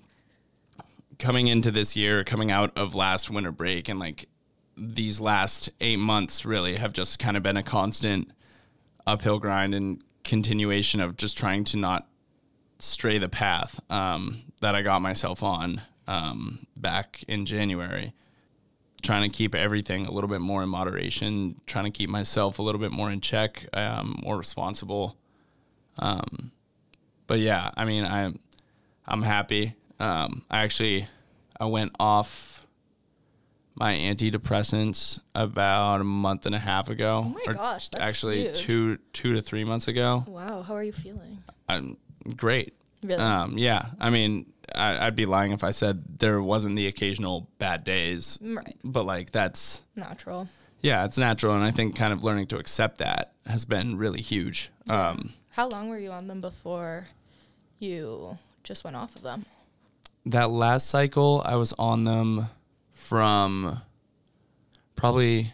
coming 1.19 1.47
into 1.47 1.71
this 1.71 1.95
year 1.95 2.23
coming 2.23 2.49
out 2.51 2.75
of 2.77 2.95
last 2.95 3.29
winter 3.29 3.51
break 3.51 3.89
and 3.89 3.99
like 3.99 4.27
these 4.77 5.19
last 5.19 5.69
eight 5.79 5.99
months 5.99 6.45
really 6.45 6.77
have 6.77 6.93
just 6.93 7.19
kind 7.19 7.37
of 7.37 7.43
been 7.43 7.57
a 7.57 7.63
constant 7.63 8.31
uphill 9.07 9.39
grind 9.39 9.73
and 9.73 10.03
continuation 10.23 11.01
of 11.01 11.17
just 11.17 11.37
trying 11.37 11.63
to 11.65 11.77
not 11.77 12.07
stray 12.79 13.17
the 13.17 13.29
path 13.29 13.79
um, 13.89 14.43
that 14.61 14.75
I 14.75 14.81
got 14.81 15.01
myself 15.01 15.43
on 15.43 15.81
um, 16.07 16.65
back 16.75 17.23
in 17.27 17.45
January. 17.45 18.13
Trying 19.01 19.29
to 19.29 19.35
keep 19.35 19.55
everything 19.55 20.05
a 20.05 20.11
little 20.11 20.29
bit 20.29 20.41
more 20.41 20.61
in 20.61 20.69
moderation, 20.69 21.59
trying 21.65 21.85
to 21.85 21.91
keep 21.91 22.07
myself 22.07 22.59
a 22.59 22.61
little 22.61 22.79
bit 22.79 22.91
more 22.91 23.09
in 23.09 23.19
check, 23.19 23.65
um, 23.73 24.19
more 24.21 24.37
responsible. 24.37 25.17
Um, 25.97 26.51
but 27.25 27.39
yeah, 27.39 27.71
I 27.75 27.85
mean, 27.85 28.05
I'm 28.05 28.37
I'm 29.07 29.23
happy. 29.23 29.73
Um, 29.99 30.43
I 30.51 30.59
actually 30.59 31.07
I 31.59 31.65
went 31.65 31.95
off 31.99 32.60
my 33.75 33.93
antidepressants 33.93 35.19
about 35.33 36.01
a 36.01 36.03
month 36.03 36.45
and 36.45 36.53
a 36.55 36.59
half 36.59 36.89
ago. 36.89 37.23
Oh 37.25 37.37
my 37.45 37.53
gosh, 37.53 37.89
that's 37.89 38.03
actually 38.03 38.43
huge. 38.43 38.59
two 38.59 38.97
two 39.13 39.33
to 39.33 39.41
three 39.41 39.63
months 39.63 39.87
ago. 39.87 40.23
Wow, 40.27 40.61
how 40.61 40.73
are 40.75 40.83
you 40.83 40.91
feeling? 40.91 41.39
I'm 41.69 41.97
great. 42.35 42.73
Really? 43.03 43.21
Um, 43.21 43.57
yeah. 43.57 43.87
I 43.99 44.09
mean, 44.11 44.51
I, 44.75 45.07
I'd 45.07 45.15
be 45.15 45.25
lying 45.25 45.53
if 45.53 45.63
I 45.63 45.71
said 45.71 46.19
there 46.19 46.41
wasn't 46.41 46.75
the 46.75 46.87
occasional 46.87 47.49
bad 47.57 47.83
days, 47.83 48.37
right. 48.41 48.77
but 48.83 49.05
like 49.05 49.31
that's 49.31 49.81
Natural. 49.95 50.47
yeah, 50.81 51.05
it's 51.05 51.17
natural, 51.17 51.55
and 51.55 51.63
I 51.63 51.71
think 51.71 51.95
kind 51.95 52.13
of 52.13 52.23
learning 52.23 52.47
to 52.47 52.57
accept 52.57 52.99
that 52.99 53.33
has 53.47 53.65
been 53.65 53.97
really 53.97 54.21
huge. 54.21 54.69
Um, 54.89 55.33
How 55.49 55.67
long 55.67 55.89
were 55.89 55.97
you 55.97 56.11
on 56.11 56.27
them 56.27 56.41
before 56.41 57.07
you 57.79 58.37
just 58.63 58.83
went 58.83 58.95
off 58.95 59.15
of 59.15 59.23
them? 59.23 59.45
that 60.27 60.51
last 60.51 60.87
cycle, 60.87 61.41
I 61.43 61.55
was 61.55 61.73
on 61.79 62.03
them 62.03 62.45
from 63.01 63.81
probably. 64.95 65.53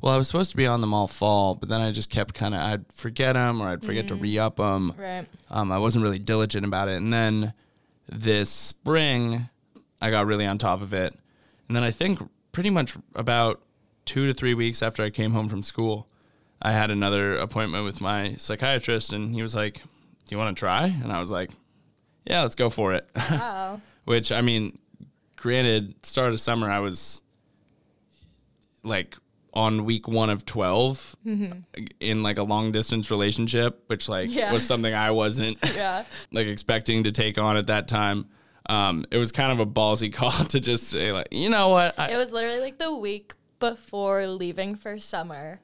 Well, 0.00 0.12
I 0.12 0.18
was 0.18 0.26
supposed 0.28 0.50
to 0.50 0.56
be 0.58 0.66
on 0.66 0.82
them 0.82 0.92
all 0.92 1.06
fall, 1.06 1.54
but 1.54 1.70
then 1.70 1.80
I 1.80 1.90
just 1.90 2.10
kept 2.10 2.34
kind 2.34 2.54
of 2.54 2.60
I'd 2.60 2.84
forget 2.92 3.34
them 3.34 3.62
or 3.62 3.68
I'd 3.68 3.82
forget 3.82 4.08
to 4.08 4.14
re 4.14 4.38
up 4.38 4.56
them. 4.56 4.92
Right. 4.98 5.24
Um, 5.50 5.72
I 5.72 5.78
wasn't 5.78 6.02
really 6.02 6.18
diligent 6.18 6.66
about 6.66 6.88
it. 6.88 6.96
And 6.96 7.10
then 7.10 7.54
this 8.06 8.50
spring, 8.50 9.48
I 10.02 10.10
got 10.10 10.26
really 10.26 10.44
on 10.44 10.58
top 10.58 10.82
of 10.82 10.92
it. 10.92 11.14
And 11.68 11.76
then 11.76 11.82
I 11.82 11.90
think 11.90 12.20
pretty 12.52 12.68
much 12.68 12.94
about 13.14 13.62
two 14.04 14.26
to 14.26 14.34
three 14.34 14.52
weeks 14.52 14.82
after 14.82 15.02
I 15.02 15.08
came 15.08 15.32
home 15.32 15.48
from 15.48 15.62
school, 15.62 16.06
I 16.60 16.72
had 16.72 16.90
another 16.90 17.36
appointment 17.36 17.84
with 17.84 18.02
my 18.02 18.34
psychiatrist, 18.36 19.12
and 19.12 19.34
he 19.34 19.40
was 19.40 19.54
like, 19.54 19.76
Do 19.78 19.82
you 20.28 20.38
want 20.38 20.54
to 20.54 20.60
try? 20.60 20.84
And 20.84 21.10
I 21.12 21.18
was 21.18 21.30
like, 21.30 21.50
Yeah, 22.26 22.42
let's 22.42 22.54
go 22.54 22.68
for 22.68 22.92
it. 22.92 23.08
Wow. 23.30 23.80
Which, 24.04 24.30
I 24.32 24.42
mean, 24.42 24.78
granted, 25.44 25.94
start 26.06 26.32
of 26.32 26.40
summer, 26.40 26.70
I 26.70 26.78
was 26.80 27.20
like 28.82 29.14
on 29.52 29.84
week 29.84 30.08
one 30.08 30.30
of 30.30 30.44
12 30.46 31.16
in 32.00 32.22
like 32.22 32.38
a 32.38 32.42
long 32.42 32.72
distance 32.72 33.10
relationship, 33.10 33.84
which 33.88 34.08
like 34.08 34.32
Yeah. 34.34 34.52
was 34.54 34.66
something 34.66 34.92
I 34.92 35.10
wasn't 35.10 35.58
yeah. 35.76 36.04
like 36.32 36.46
expecting 36.46 37.04
to 37.04 37.12
take 37.12 37.36
on 37.38 37.56
at 37.58 37.66
that 37.68 37.86
time. 37.86 38.26
Um, 38.70 39.04
it 39.10 39.18
was 39.18 39.32
kind 39.32 39.52
of 39.52 39.60
a 39.60 39.70
ballsy 39.70 40.10
call 40.18 40.30
to 40.32 40.58
just 40.60 40.88
say 40.88 41.12
like, 41.12 41.28
you 41.30 41.50
know 41.50 41.68
what? 41.68 41.98
I, 41.98 42.12
It 42.12 42.16
was 42.16 42.32
literally 42.32 42.60
like 42.60 42.78
the 42.78 42.94
week 42.94 43.34
before 43.60 44.26
leaving 44.26 44.74
for 44.76 44.98
summer 44.98 45.60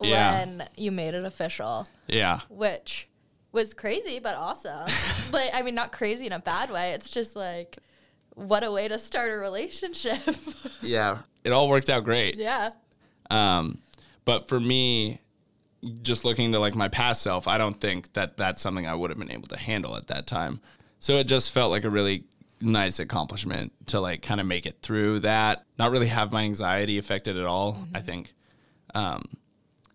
Yeah. 0.00 0.40
when 0.40 0.68
you 0.76 0.92
made 0.92 1.14
it 1.14 1.24
official, 1.24 1.88
yeah, 2.06 2.40
which 2.50 3.08
was 3.50 3.72
crazy 3.74 4.18
but 4.20 4.34
awesome. 4.36 4.86
but 5.32 5.50
I 5.54 5.62
mean, 5.62 5.74
not 5.74 5.90
crazy 5.90 6.26
in 6.26 6.32
a 6.32 6.38
bad 6.38 6.70
way. 6.70 6.92
It's 6.92 7.08
just 7.08 7.34
like, 7.34 7.78
what 8.34 8.64
a 8.64 8.72
way 8.72 8.88
to 8.88 8.98
start 8.98 9.30
a 9.30 9.36
relationship. 9.36 10.20
yeah. 10.82 11.18
It 11.44 11.52
all 11.52 11.68
worked 11.68 11.90
out 11.90 12.04
great. 12.04 12.36
yeah. 12.36 12.70
Um, 13.30 13.78
but 14.24 14.48
for 14.48 14.60
me, 14.60 15.20
just 16.02 16.24
looking 16.24 16.52
to 16.52 16.58
like 16.58 16.74
my 16.74 16.88
past 16.88 17.22
self, 17.22 17.48
I 17.48 17.58
don't 17.58 17.80
think 17.80 18.12
that 18.12 18.36
that's 18.36 18.62
something 18.62 18.86
I 18.86 18.94
would 18.94 19.10
have 19.10 19.18
been 19.18 19.30
able 19.30 19.48
to 19.48 19.56
handle 19.56 19.96
at 19.96 20.06
that 20.08 20.26
time. 20.26 20.60
So 21.00 21.16
it 21.16 21.24
just 21.24 21.52
felt 21.52 21.70
like 21.70 21.84
a 21.84 21.90
really 21.90 22.24
nice 22.60 23.00
accomplishment 23.00 23.72
to 23.86 24.00
like 24.00 24.22
kind 24.22 24.40
of 24.40 24.46
make 24.46 24.66
it 24.66 24.78
through 24.82 25.20
that, 25.20 25.64
not 25.78 25.90
really 25.90 26.06
have 26.06 26.30
my 26.30 26.42
anxiety 26.42 26.98
affected 26.98 27.36
at 27.36 27.44
all. 27.44 27.88
I 27.92 28.00
think 28.00 28.34
um, 28.94 29.24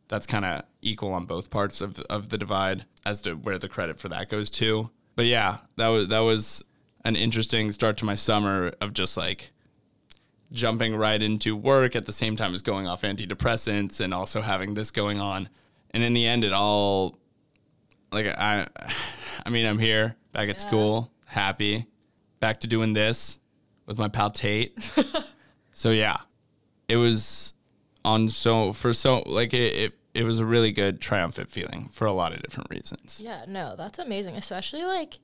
that's 0.09 0.27
kind 0.27 0.43
of 0.43 0.63
equal 0.81 1.13
on 1.13 1.25
both 1.25 1.49
parts 1.49 1.81
of 1.81 1.99
of 2.01 2.29
the 2.29 2.37
divide 2.37 2.85
as 3.05 3.21
to 3.21 3.35
where 3.35 3.57
the 3.57 3.69
credit 3.69 3.99
for 3.99 4.09
that 4.09 4.29
goes 4.29 4.49
to. 4.51 4.89
But 5.15 5.25
yeah, 5.25 5.59
that 5.77 5.87
was 5.87 6.07
that 6.09 6.19
was 6.19 6.63
an 7.07 7.15
interesting 7.15 7.71
start 7.71 7.95
to 7.97 8.05
my 8.05 8.15
summer 8.15 8.73
of 8.81 8.91
just 8.91 9.15
like 9.15 9.51
jumping 10.51 10.95
right 10.95 11.21
into 11.21 11.55
work 11.55 11.95
at 11.95 12.05
the 12.05 12.11
same 12.11 12.35
time 12.35 12.53
as 12.53 12.61
going 12.61 12.85
off 12.87 13.01
antidepressants 13.01 13.99
and 14.01 14.13
also 14.13 14.41
having 14.41 14.73
this 14.73 14.91
going 14.91 15.19
on. 15.19 15.47
And 15.91 16.03
in 16.03 16.11
the 16.13 16.25
end, 16.25 16.43
it 16.43 16.51
all 16.53 17.17
like 18.11 18.25
I, 18.27 18.67
I 19.45 19.49
mean, 19.49 19.65
I'm 19.65 19.79
here 19.79 20.15
back 20.33 20.49
at 20.49 20.55
Yeah. 20.61 20.67
school, 20.67 21.11
happy, 21.25 21.85
back 22.39 22.59
to 22.61 22.67
doing 22.67 22.91
this 22.93 23.39
with 23.85 23.97
my 23.97 24.09
pal 24.09 24.29
Tate. 24.31 24.77
so 25.71 25.91
yeah, 25.91 26.17
it 26.89 26.97
was 26.97 27.53
on 28.03 28.27
so 28.29 28.73
for 28.73 28.91
so 28.93 29.23
like 29.25 29.53
it, 29.53 29.73
it 29.75 29.93
it 30.13 30.23
was 30.23 30.39
a 30.39 30.45
really 30.45 30.71
good 30.71 30.99
triumphant 30.99 31.49
feeling 31.51 31.89
for 31.91 32.05
a 32.05 32.11
lot 32.11 32.33
of 32.33 32.41
different 32.41 32.69
reasons. 32.69 33.21
Yeah, 33.23 33.45
no, 33.47 33.75
that's 33.77 33.97
amazing, 33.99 34.35
especially 34.35 34.83
like 34.83 35.19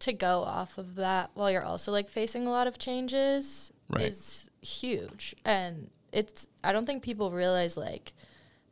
to 0.00 0.12
go 0.12 0.40
off 0.42 0.78
of 0.78 0.94
that 0.96 1.30
while 1.34 1.50
you're 1.50 1.64
also 1.64 1.90
like 1.92 2.08
facing 2.08 2.46
a 2.46 2.50
lot 2.50 2.66
of 2.66 2.78
changes 2.78 3.72
Right. 3.88 4.02
is 4.06 4.50
huge. 4.60 5.34
And 5.44 5.90
it's 6.12 6.48
I 6.64 6.72
don't 6.72 6.86
think 6.86 7.02
people 7.02 7.30
realize 7.30 7.76
like 7.76 8.12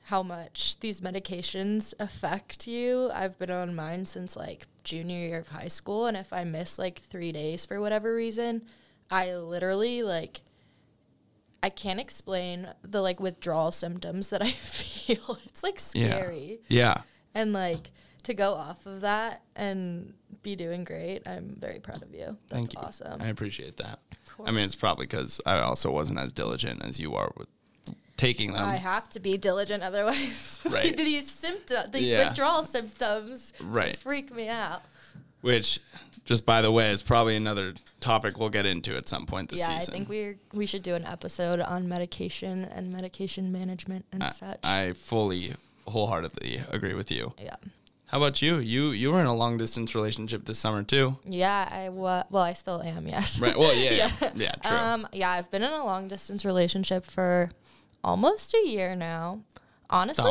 how 0.09 0.23
much 0.23 0.79
these 0.81 1.01
medications 1.01 1.95
affect 1.99 2.67
you. 2.67 3.11
I've 3.15 3.39
been 3.39 3.51
on 3.51 3.75
mine 3.75 4.05
since 4.07 4.37
like 4.37 4.67
junior 4.83 5.17
year 5.19 5.39
of 5.39 5.49
high 5.49 5.69
school 5.69 6.07
and 6.07 6.17
if 6.17 6.33
I 6.33 6.45
miss 6.45 6.79
like 6.79 6.99
3 7.01 7.33
days 7.33 7.65
for 7.65 7.81
whatever 7.81 8.15
reason, 8.15 8.63
I 9.11 9.35
literally 9.35 10.03
like 10.03 10.43
I 11.63 11.71
can't 11.71 12.01
explain 12.01 12.69
the 12.83 13.01
like 13.01 13.21
withdrawal 13.21 13.73
symptoms 13.73 14.29
that 14.29 14.43
I 14.43 14.51
feel. 14.51 15.39
It's 15.47 15.63
like 15.63 15.79
scary 15.81 16.61
Yeah. 16.69 17.03
and 17.35 17.53
like 17.55 17.91
to 18.25 18.35
go 18.35 18.55
off 18.55 18.85
of 18.87 19.01
that 19.03 19.43
and 19.57 20.15
be 20.43 20.57
doing 20.57 20.85
great 20.85 21.27
i'm 21.27 21.55
very 21.59 21.79
proud 21.81 22.03
of 22.03 22.13
you 22.15 22.27
that's 22.27 22.37
Thank 22.51 22.75
you. 22.75 22.81
awesome 22.81 23.21
I 23.23 23.29
appreciate 23.29 23.77
that. 23.79 24.01
I 24.45 24.51
mean, 24.51 24.65
it's 24.65 24.75
probably 24.75 25.07
because 25.07 25.41
I 25.47 25.61
also 25.61 25.93
wasn't 25.93 26.19
as 26.19 26.33
diligent 26.33 26.83
as 26.85 26.99
you 26.99 27.15
are 27.15 27.31
with 27.37 27.47
taking 28.17 28.53
them. 28.53 28.63
i 28.65 28.77
have 28.77 29.09
to 29.11 29.21
be 29.21 29.37
diligent 29.39 29.83
otherwise 29.83 30.61
Right. 30.71 30.97
these 30.97 31.31
symptoms 31.31 31.91
these 31.93 32.11
Yeah. 32.11 32.29
withdrawal 32.29 32.65
symptoms 32.65 33.53
Right. 33.61 33.97
freak 33.97 34.35
me 34.35 34.49
out 34.49 34.83
Which, 35.41 35.79
just 36.25 36.45
by 36.47 36.63
the 36.63 36.73
way, 36.73 36.91
is 36.91 37.03
probably 37.03 37.37
another 37.37 37.75
topic 38.01 38.39
we'll 38.39 38.49
get 38.51 38.67
into 38.67 38.97
at 38.97 39.07
some 39.09 39.25
point 39.27 39.51
this 39.51 39.61
season. 39.61 39.73
yeah 39.73 39.79
season. 39.81 39.95
i 39.95 39.97
think 39.99 40.09
we 40.09 40.35
we 40.53 40.67
should 40.67 40.83
do 40.83 40.95
an 40.95 41.05
episode 41.05 41.61
on 41.61 41.89
medication 41.89 42.65
and 42.65 42.93
medication 42.93 43.53
management 43.53 44.05
and 44.13 44.27
such 44.29 44.59
I 44.65 44.93
fully, 44.95 45.55
wholeheartedly 45.87 46.63
agree 46.71 46.95
with 46.95 47.11
you. 47.11 47.35
yeah 47.39 47.57
How 48.15 48.19
about 48.21 48.41
you? 48.41 48.59
You 48.59 48.93
you 48.93 49.11
were 49.11 49.19
in 49.19 49.27
a 49.27 49.35
long 49.35 49.59
distance 49.59 49.93
relationship 49.93 50.45
this 50.45 50.57
summer 50.57 50.85
too, 50.85 51.17
yeah 51.25 51.69
i 51.73 51.89
wa- 51.89 52.23
well 52.31 52.45
i 52.45 52.53
still 52.53 52.81
am 52.81 53.09
yes 53.09 53.41
right? 53.41 53.59
Well, 53.59 53.75
yeah, 53.85 53.91
yeah, 53.91 54.31
yeah, 54.37 54.53
true. 54.65 54.77
Um, 54.77 55.09
yeah, 55.13 55.31
I've 55.31 55.51
been 55.51 55.65
in 55.65 55.73
a 55.73 55.85
long 55.85 56.07
distance 56.07 56.45
relationship 56.45 57.05
for 57.05 57.51
almost 58.05 58.55
a 58.55 58.65
year 58.69 58.95
now. 58.95 59.41
Honestly, 59.91 60.25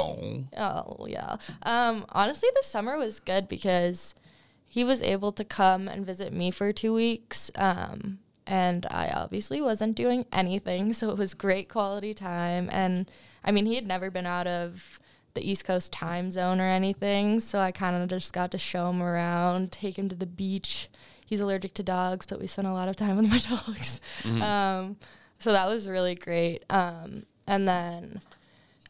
Oh. 0.57 0.95
oh 0.97 1.07
yeah. 1.09 1.35
Um, 1.63 2.05
honestly, 2.13 2.47
the 2.55 2.63
summer 2.63 2.95
was 2.97 3.19
good 3.19 3.49
because 3.49 4.15
he 4.65 4.85
was 4.85 5.01
able 5.01 5.33
to 5.33 5.43
come 5.43 5.89
and 5.89 6.05
visit 6.05 6.31
me 6.31 6.51
for 6.51 6.71
two 6.71 6.93
weeks. 6.93 7.51
Um, 7.55 8.19
and 8.47 8.85
I 8.85 9.09
obviously 9.09 9.59
wasn't 9.61 9.97
doing 9.97 10.25
anything, 10.31 10.93
so 10.99 11.09
it 11.09 11.17
was 11.17 11.33
great 11.33 11.67
quality 11.67 12.13
time. 12.13 12.69
And 12.71 13.09
I 13.43 13.51
mean, 13.51 13.65
he 13.65 13.75
had 13.75 13.85
never 13.85 14.09
been 14.09 14.25
out 14.25 14.47
of 14.47 15.01
the 15.33 15.49
East 15.49 15.65
Coast 15.65 15.91
time 15.91 16.31
zone 16.31 16.59
or 16.59 16.65
anything, 16.65 17.39
so 17.39 17.59
I 17.59 17.71
kind 17.71 17.95
of 17.95 18.09
just 18.09 18.33
got 18.33 18.51
to 18.51 18.57
show 18.57 18.89
him 18.89 19.01
around, 19.01 19.71
take 19.71 19.97
him 19.97 20.09
to 20.09 20.15
the 20.15 20.25
beach. 20.25 20.89
He's 21.25 21.41
allergic 21.41 21.73
to 21.75 21.83
dogs, 21.83 22.25
but 22.25 22.39
we 22.39 22.47
spent 22.47 22.67
a 22.67 22.73
lot 22.73 22.87
of 22.87 22.95
time 22.95 23.17
with 23.17 23.29
my 23.29 23.39
dogs. 23.65 23.99
Um, 24.25 24.97
so 25.39 25.51
that 25.51 25.67
was 25.67 25.89
really 25.89 26.15
great. 26.15 26.63
Um, 26.69 27.25
and 27.47 27.67
then 27.67 28.21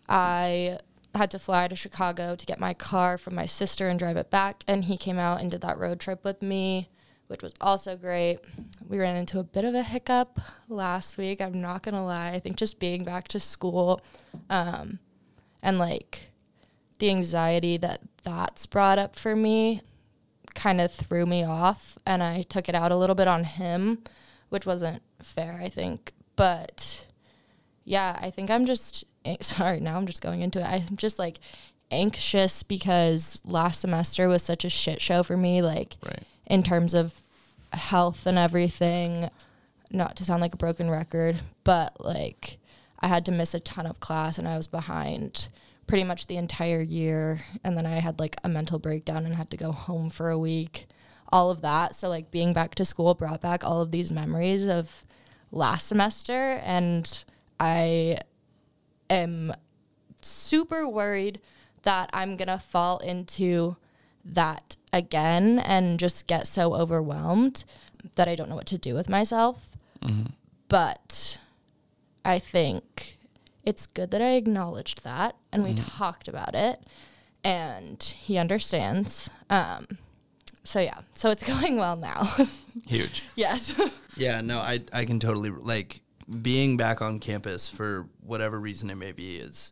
I 0.10 0.80
had 1.16 1.32
to 1.32 1.40
fly 1.40 1.68
to 1.68 1.76
Chicago 1.76 2.36
to 2.36 2.46
get 2.46 2.60
my 2.60 2.74
car 2.74 3.18
from 3.18 3.36
my 3.36 3.46
sister 3.46 3.88
and 3.88 4.00
drive 4.00 4.18
it 4.18 4.30
back. 4.30 4.64
And 4.68 4.86
he 4.86 4.98
came 4.98 5.20
out 5.20 5.42
and 5.42 5.52
did 5.52 5.62
that 5.62 5.78
road 5.78 6.00
trip 6.00 6.24
with 6.24 6.42
me, 6.42 6.90
which 7.28 7.42
was 7.42 7.54
also 7.62 7.96
great. 7.96 8.40
We 8.88 8.98
ran 8.98 9.16
into 9.16 9.40
a 9.40 9.44
bit 9.44 9.64
of 9.64 9.76
a 9.76 9.84
hiccup 9.84 10.40
last 10.68 11.18
week. 11.18 11.42
I'm 11.42 11.62
not 11.62 11.84
going 11.84 11.96
to 11.96 12.02
lie. 12.02 12.32
I 12.32 12.40
think 12.40 12.58
just 12.58 12.80
being 12.80 13.04
back 13.04 13.28
to 13.30 13.40
school 13.40 14.02
um, 14.50 15.00
and 15.62 15.78
like 15.78 16.33
the 17.00 17.10
anxiety 17.10 17.78
that 17.78 18.02
that's 18.24 18.66
brought 18.66 18.98
up 19.00 19.16
for 19.16 19.36
me 19.36 19.82
kind 20.54 20.80
of 20.80 20.92
threw 20.92 21.26
me 21.26 21.44
off. 21.44 21.98
And 22.06 22.22
I 22.24 22.44
took 22.44 22.70
it 22.70 22.76
out 22.76 22.92
a 22.92 22.96
little 22.96 23.16
bit 23.16 23.28
on 23.28 23.44
him, 23.44 24.04
which 24.50 24.66
wasn't 24.66 25.02
fair, 25.22 25.60
I 25.62 25.70
think. 25.70 26.14
But 26.36 27.06
yeah, 27.84 28.18
I 28.22 28.30
think 28.30 28.50
I'm 28.50 28.66
just 28.66 29.04
sorry, 29.42 29.80
now 29.80 29.98
I'm 29.98 30.06
just 30.08 30.22
going 30.22 30.42
into 30.42 30.60
it. 30.60 30.66
I'm 30.66 30.96
just 30.98 31.20
like 31.20 31.40
anxious 31.92 32.64
because 32.64 33.42
last 33.46 33.82
semester 33.82 34.28
was 34.28 34.42
such 34.44 34.66
a 34.66 34.70
shit 34.70 35.02
show 35.02 35.24
for 35.24 35.38
me, 35.38 35.62
like 35.62 35.98
Right. 36.04 36.24
in 36.48 36.64
terms 36.64 36.94
of 36.94 37.24
health 37.72 38.26
and 38.26 38.38
everything. 38.38 39.30
Not 39.92 40.16
to 40.18 40.26
sound 40.26 40.42
like 40.42 40.54
a 40.56 40.58
broken 40.58 40.90
record, 40.90 41.40
but 41.64 42.04
like 42.04 42.58
I 43.00 43.08
had 43.08 43.26
to 43.26 43.32
miss 43.32 43.54
a 43.54 43.60
ton 43.60 43.86
of 43.86 44.00
class 44.00 44.38
and 44.38 44.48
I 44.48 44.58
was 44.58 44.68
behind 44.68 45.50
pretty 45.88 46.04
much 46.04 46.28
the 46.28 46.38
entire 46.38 46.82
year. 46.82 47.42
And 47.64 47.78
then 47.78 47.86
I 47.86 48.00
had 48.00 48.20
like 48.20 48.36
a 48.44 48.50
mental 48.50 48.80
breakdown 48.80 49.26
and 49.26 49.36
had 49.36 49.52
to 49.52 49.58
go 49.58 49.72
home 49.72 50.10
for 50.10 50.30
a 50.30 50.38
week. 50.38 50.88
All 51.30 51.50
of 51.50 51.62
that. 51.62 51.96
So, 51.96 52.10
like, 52.10 52.30
being 52.30 52.54
back 52.54 52.76
to 52.76 52.86
school 52.86 53.16
brought 53.16 53.42
back 53.42 53.64
all 53.64 53.82
of 53.82 53.92
these 53.92 54.12
memories 54.12 54.68
of 54.68 55.04
last 55.52 55.88
semester. 55.88 56.62
And 56.64 57.24
I 57.60 58.20
am 59.10 59.54
super 60.22 60.88
worried 60.88 61.42
that 61.82 62.10
I'm 62.14 62.38
going 62.38 62.50
to 62.50 62.60
fall 62.60 63.00
into 63.00 63.78
that 64.24 64.76
again 64.92 65.60
and 65.60 66.00
just 66.00 66.28
get 66.28 66.48
so 66.48 66.76
overwhelmed 66.76 67.66
that 68.16 68.28
I 68.28 68.36
don't 68.36 68.50
know 68.50 68.56
what 68.56 68.68
to 68.68 68.78
do 68.78 68.94
with 68.94 69.10
myself. 69.10 69.70
Mm-hmm. 70.02 70.28
But 70.70 71.40
I 72.24 72.40
think 72.40 73.18
it's 73.64 73.86
good 73.86 74.12
that 74.12 74.22
I 74.22 74.34
acknowledged 74.34 75.04
that 75.04 75.36
and 75.52 75.64
we 75.64 75.74
talked 75.74 76.28
about 76.28 76.56
it 76.56 76.80
and 77.44 78.02
he 78.02 78.38
understands. 78.38 79.30
Um, 79.50 79.98
so 80.64 80.80
yeah, 80.80 81.00
so 81.14 81.30
it's 81.30 81.44
going 81.48 81.78
well 81.78 81.96
now. 81.96 82.30
Huge. 82.88 83.24
yes. 83.36 83.80
Yeah, 84.16 84.42
no, 84.42 84.60
I 84.60 84.82
I 84.94 85.06
can 85.06 85.20
totally 85.20 85.50
like 85.50 86.04
being 86.44 86.78
back 86.78 87.02
on 87.02 87.18
campus 87.18 87.68
for 87.68 88.08
whatever 88.22 88.60
reason 88.60 88.92
it 88.92 88.96
may 88.96 89.12
be 89.12 89.38
is 89.38 89.72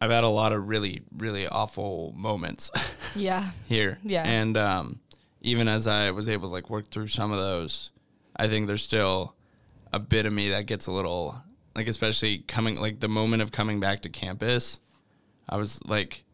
I've 0.00 0.10
had 0.10 0.24
a 0.24 0.28
lot 0.28 0.52
of 0.52 0.66
really, 0.66 1.02
really 1.16 1.46
awful 1.46 2.12
moments 2.16 2.72
yeah. 3.14 3.52
here. 3.66 4.00
Yeah. 4.02 4.24
And 4.24 4.56
um, 4.56 4.98
even 5.42 5.68
as 5.68 5.86
I 5.86 6.10
was 6.10 6.28
able 6.28 6.48
to 6.48 6.52
like 6.52 6.70
work 6.70 6.90
through 6.90 7.06
some 7.06 7.30
of 7.30 7.38
those, 7.38 7.90
I 8.34 8.48
think 8.48 8.66
there's 8.66 8.82
still 8.82 9.36
a 9.92 10.00
bit 10.00 10.26
of 10.26 10.32
me 10.32 10.50
that 10.50 10.66
gets 10.66 10.88
a 10.88 10.92
little 10.92 11.36
like, 11.74 11.88
especially 11.88 12.38
coming 12.38 12.80
like 12.80 13.00
the 13.00 13.08
moment 13.08 13.42
of 13.42 13.52
coming 13.52 13.80
back 13.80 14.00
to 14.00 14.08
campus. 14.08 14.78
I 15.48 15.56
was 15.56 15.82
like 15.84 16.24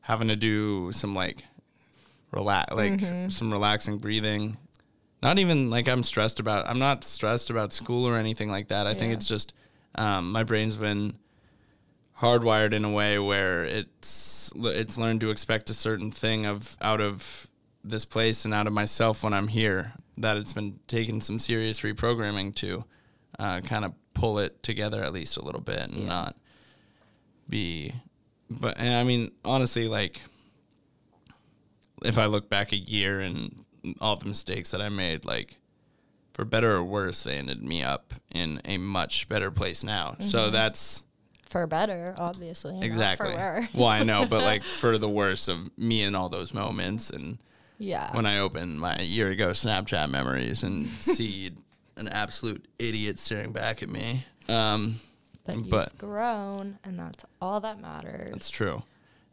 having 0.00 0.28
to 0.28 0.36
do 0.36 0.92
some 0.92 1.14
like 1.14 1.44
relax, 2.32 2.72
like 2.72 3.00
some 3.30 3.50
relaxing 3.50 3.98
breathing. 3.98 4.56
Not 5.22 5.38
even 5.38 5.70
like 5.70 5.88
I'm 5.88 6.02
stressed 6.02 6.40
about. 6.40 6.68
I'm 6.68 6.78
not 6.78 7.04
stressed 7.04 7.50
about 7.50 7.72
school 7.72 8.06
or 8.06 8.16
anything 8.16 8.50
like 8.50 8.68
that. 8.68 8.86
I 8.86 8.94
think 8.94 9.12
it's 9.12 9.26
just 9.26 9.52
um, 9.94 10.32
my 10.32 10.44
brain's 10.44 10.76
been 10.76 11.18
hardwired 12.18 12.72
in 12.72 12.84
a 12.84 12.90
way 12.90 13.18
where 13.18 13.64
it's 13.64 14.50
it's 14.56 14.98
learned 14.98 15.20
to 15.22 15.30
expect 15.30 15.70
a 15.70 15.74
certain 15.74 16.10
thing 16.10 16.46
of 16.46 16.76
out 16.80 17.00
of 17.00 17.48
this 17.82 18.04
place 18.04 18.44
and 18.44 18.52
out 18.52 18.66
of 18.66 18.72
myself 18.72 19.24
when 19.24 19.32
I'm 19.34 19.48
here. 19.48 19.92
That 20.18 20.36
it's 20.36 20.52
been 20.52 20.78
taking 20.86 21.20
some 21.20 21.38
serious 21.38 21.80
reprogramming 21.80 22.54
to 22.56 22.84
uh, 23.38 23.60
kind 23.60 23.84
of 23.84 23.94
pull 24.14 24.38
it 24.38 24.62
together 24.62 25.02
at 25.02 25.12
least 25.12 25.36
a 25.36 25.44
little 25.44 25.60
bit 25.60 25.80
and 25.90 26.00
Yeah. 26.00 26.06
not 26.06 26.36
be. 27.48 27.94
But 28.50 28.78
and 28.78 28.94
I 28.94 29.04
mean 29.04 29.32
honestly, 29.44 29.88
like 29.88 30.22
if 32.02 32.18
I 32.18 32.26
look 32.26 32.48
back 32.48 32.72
a 32.72 32.76
year 32.78 33.20
and 33.20 33.64
all 34.00 34.16
the 34.16 34.26
mistakes 34.26 34.70
that 34.72 34.80
I 34.80 34.88
made, 34.88 35.24
like 35.24 35.56
for 36.32 36.44
better 36.44 36.74
or 36.76 36.84
worse, 36.84 37.22
they 37.24 37.36
ended 37.38 37.62
me 37.62 37.82
up 37.82 38.14
in 38.30 38.60
a 38.64 38.78
much 38.78 39.28
better 39.28 39.50
place 39.50 39.84
now. 39.84 40.16
So 40.20 40.38
mm-hmm. 40.44 40.52
that's 40.52 41.02
For 41.48 41.66
better, 41.66 42.14
obviously. 42.16 42.80
exactly. 42.80 43.28
For 43.32 43.34
worse. 43.36 43.68
well, 43.74 43.88
I 43.88 44.02
know, 44.02 44.26
but 44.26 44.42
like 44.52 44.62
for 44.62 44.96
the 44.98 45.08
worse 45.08 45.48
of 45.48 45.76
me 45.78 46.02
and 46.02 46.16
all 46.16 46.28
those 46.28 46.54
moments, 46.54 47.10
and 47.10 47.38
Yeah. 47.78 48.14
when 48.14 48.26
I 48.26 48.38
open 48.38 48.78
my 48.78 48.98
year 49.00 49.28
ago 49.30 49.50
Snapchat 49.50 50.08
memories 50.10 50.62
and 50.62 50.86
see 51.00 51.50
an 51.96 52.08
absolute 52.08 52.64
idiot 52.78 53.18
staring 53.18 53.52
back 53.52 53.82
at 53.82 53.88
me. 53.88 54.24
um, 54.48 55.00
but 55.44 55.56
you've 55.56 55.70
but- 55.70 55.98
grown, 55.98 56.78
and 56.84 56.98
that's 56.98 57.24
all 57.40 57.60
that 57.60 57.80
matters. 57.80 58.30
That's 58.30 58.50
true. 58.50 58.82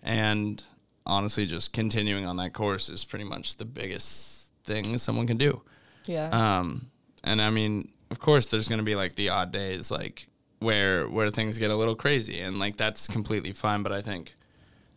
And 0.03 0.63
honestly, 1.05 1.45
just 1.45 1.73
continuing 1.73 2.25
on 2.25 2.37
that 2.37 2.53
course 2.53 2.89
is 2.89 3.03
pretty 3.05 3.25
much 3.25 3.57
the 3.57 3.65
biggest 3.65 4.51
thing 4.63 4.97
someone 4.97 5.27
can 5.27 5.37
do. 5.37 5.61
Yeah. 6.05 6.29
Um, 6.59 6.87
and 7.23 7.41
I 7.41 7.49
mean, 7.49 7.89
of 8.09 8.19
course, 8.19 8.49
there's 8.49 8.67
going 8.69 8.79
to 8.79 8.85
be 8.85 8.95
like 8.95 9.15
the 9.15 9.29
odd 9.29 9.51
days, 9.51 9.91
like 9.91 10.27
where 10.59 11.07
where 11.09 11.29
things 11.29 11.57
get 11.57 11.71
a 11.71 11.75
little 11.75 11.95
crazy, 11.95 12.39
and 12.39 12.57
like 12.57 12.77
that's 12.77 13.07
completely 13.07 13.51
fine. 13.51 13.83
But 13.83 13.91
I 13.91 14.01
think, 14.01 14.35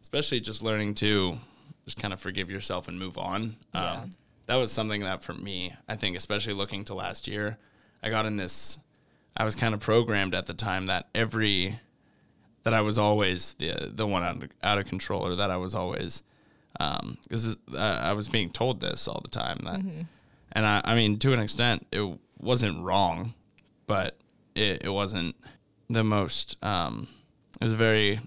especially 0.03 0.41
just 0.41 0.63
learning 0.63 0.95
to 0.97 1.39
just 1.85 1.99
kind 1.99 2.15
of 2.15 2.21
forgive 2.21 2.51
yourself 2.51 2.87
and 2.87 2.99
move 2.99 3.19
on. 3.19 3.57
Yeah. 3.75 4.05
Um, 4.51 4.57
that 4.57 4.61
was 4.61 4.73
something 4.73 5.03
that 5.03 5.23
for 5.23 5.33
me, 5.33 5.75
I 5.89 5.97
think, 5.97 6.17
especially 6.17 6.55
looking 6.55 6.85
to 6.87 6.95
last 6.95 7.29
year, 7.29 7.59
I 8.03 8.11
got 8.11 8.27
in 8.27 8.37
this. 8.37 8.79
I 9.37 9.45
was 9.45 9.55
kind 9.55 9.75
of 9.75 9.81
programmed 9.81 10.35
at 10.35 10.47
the 10.47 10.55
time 10.55 10.87
that 10.87 11.09
every 11.15 11.79
that 12.65 12.75
I 12.75 12.81
was 12.81 12.99
always 12.99 13.55
the 13.55 13.91
the 13.95 14.07
one 14.07 14.23
out 14.25 14.43
of, 14.43 14.51
out 14.63 14.79
of 14.79 14.87
control, 14.87 15.27
or 15.27 15.37
that 15.37 15.51
I 15.51 15.57
was 15.57 15.75
always 15.75 16.23
um, 16.79 17.17
because 17.23 17.57
uh, 17.73 17.79
I 17.79 18.13
was 18.13 18.29
being 18.29 18.51
told 18.51 18.81
this 18.81 19.07
all 19.09 19.21
the 19.23 19.31
time 19.31 19.61
that, 19.65 19.81
and 20.53 20.67
I, 20.67 20.81
I 20.85 20.95
mean 20.95 21.19
to 21.21 21.33
an 21.33 21.39
extent 21.41 21.87
it 21.93 22.19
wasn't 22.39 22.83
wrong, 22.83 23.35
but 23.87 24.19
it, 24.55 24.85
it 24.85 24.91
wasn't 24.91 25.37
the 25.89 26.05
most. 26.05 26.57
Um, 26.63 27.07
it 27.61 27.65
was 27.65 27.75
very 27.75 28.21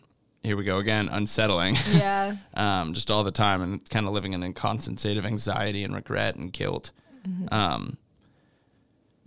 here 0.43 0.57
we 0.57 0.63
go 0.63 0.77
again 0.77 1.09
unsettling. 1.09 1.77
yeah. 1.93 2.35
um, 2.53 2.93
just 2.93 3.09
all 3.09 3.23
the 3.23 3.31
time 3.31 3.61
and 3.61 3.89
kind 3.89 4.05
of 4.07 4.13
living 4.13 4.33
in 4.33 4.43
a 4.43 4.53
constant 4.53 4.99
state 4.99 5.17
of 5.17 5.25
anxiety 5.25 5.83
and 5.83 5.95
regret 5.95 6.35
and 6.35 6.51
guilt. 6.51 6.91
Um, 7.51 7.97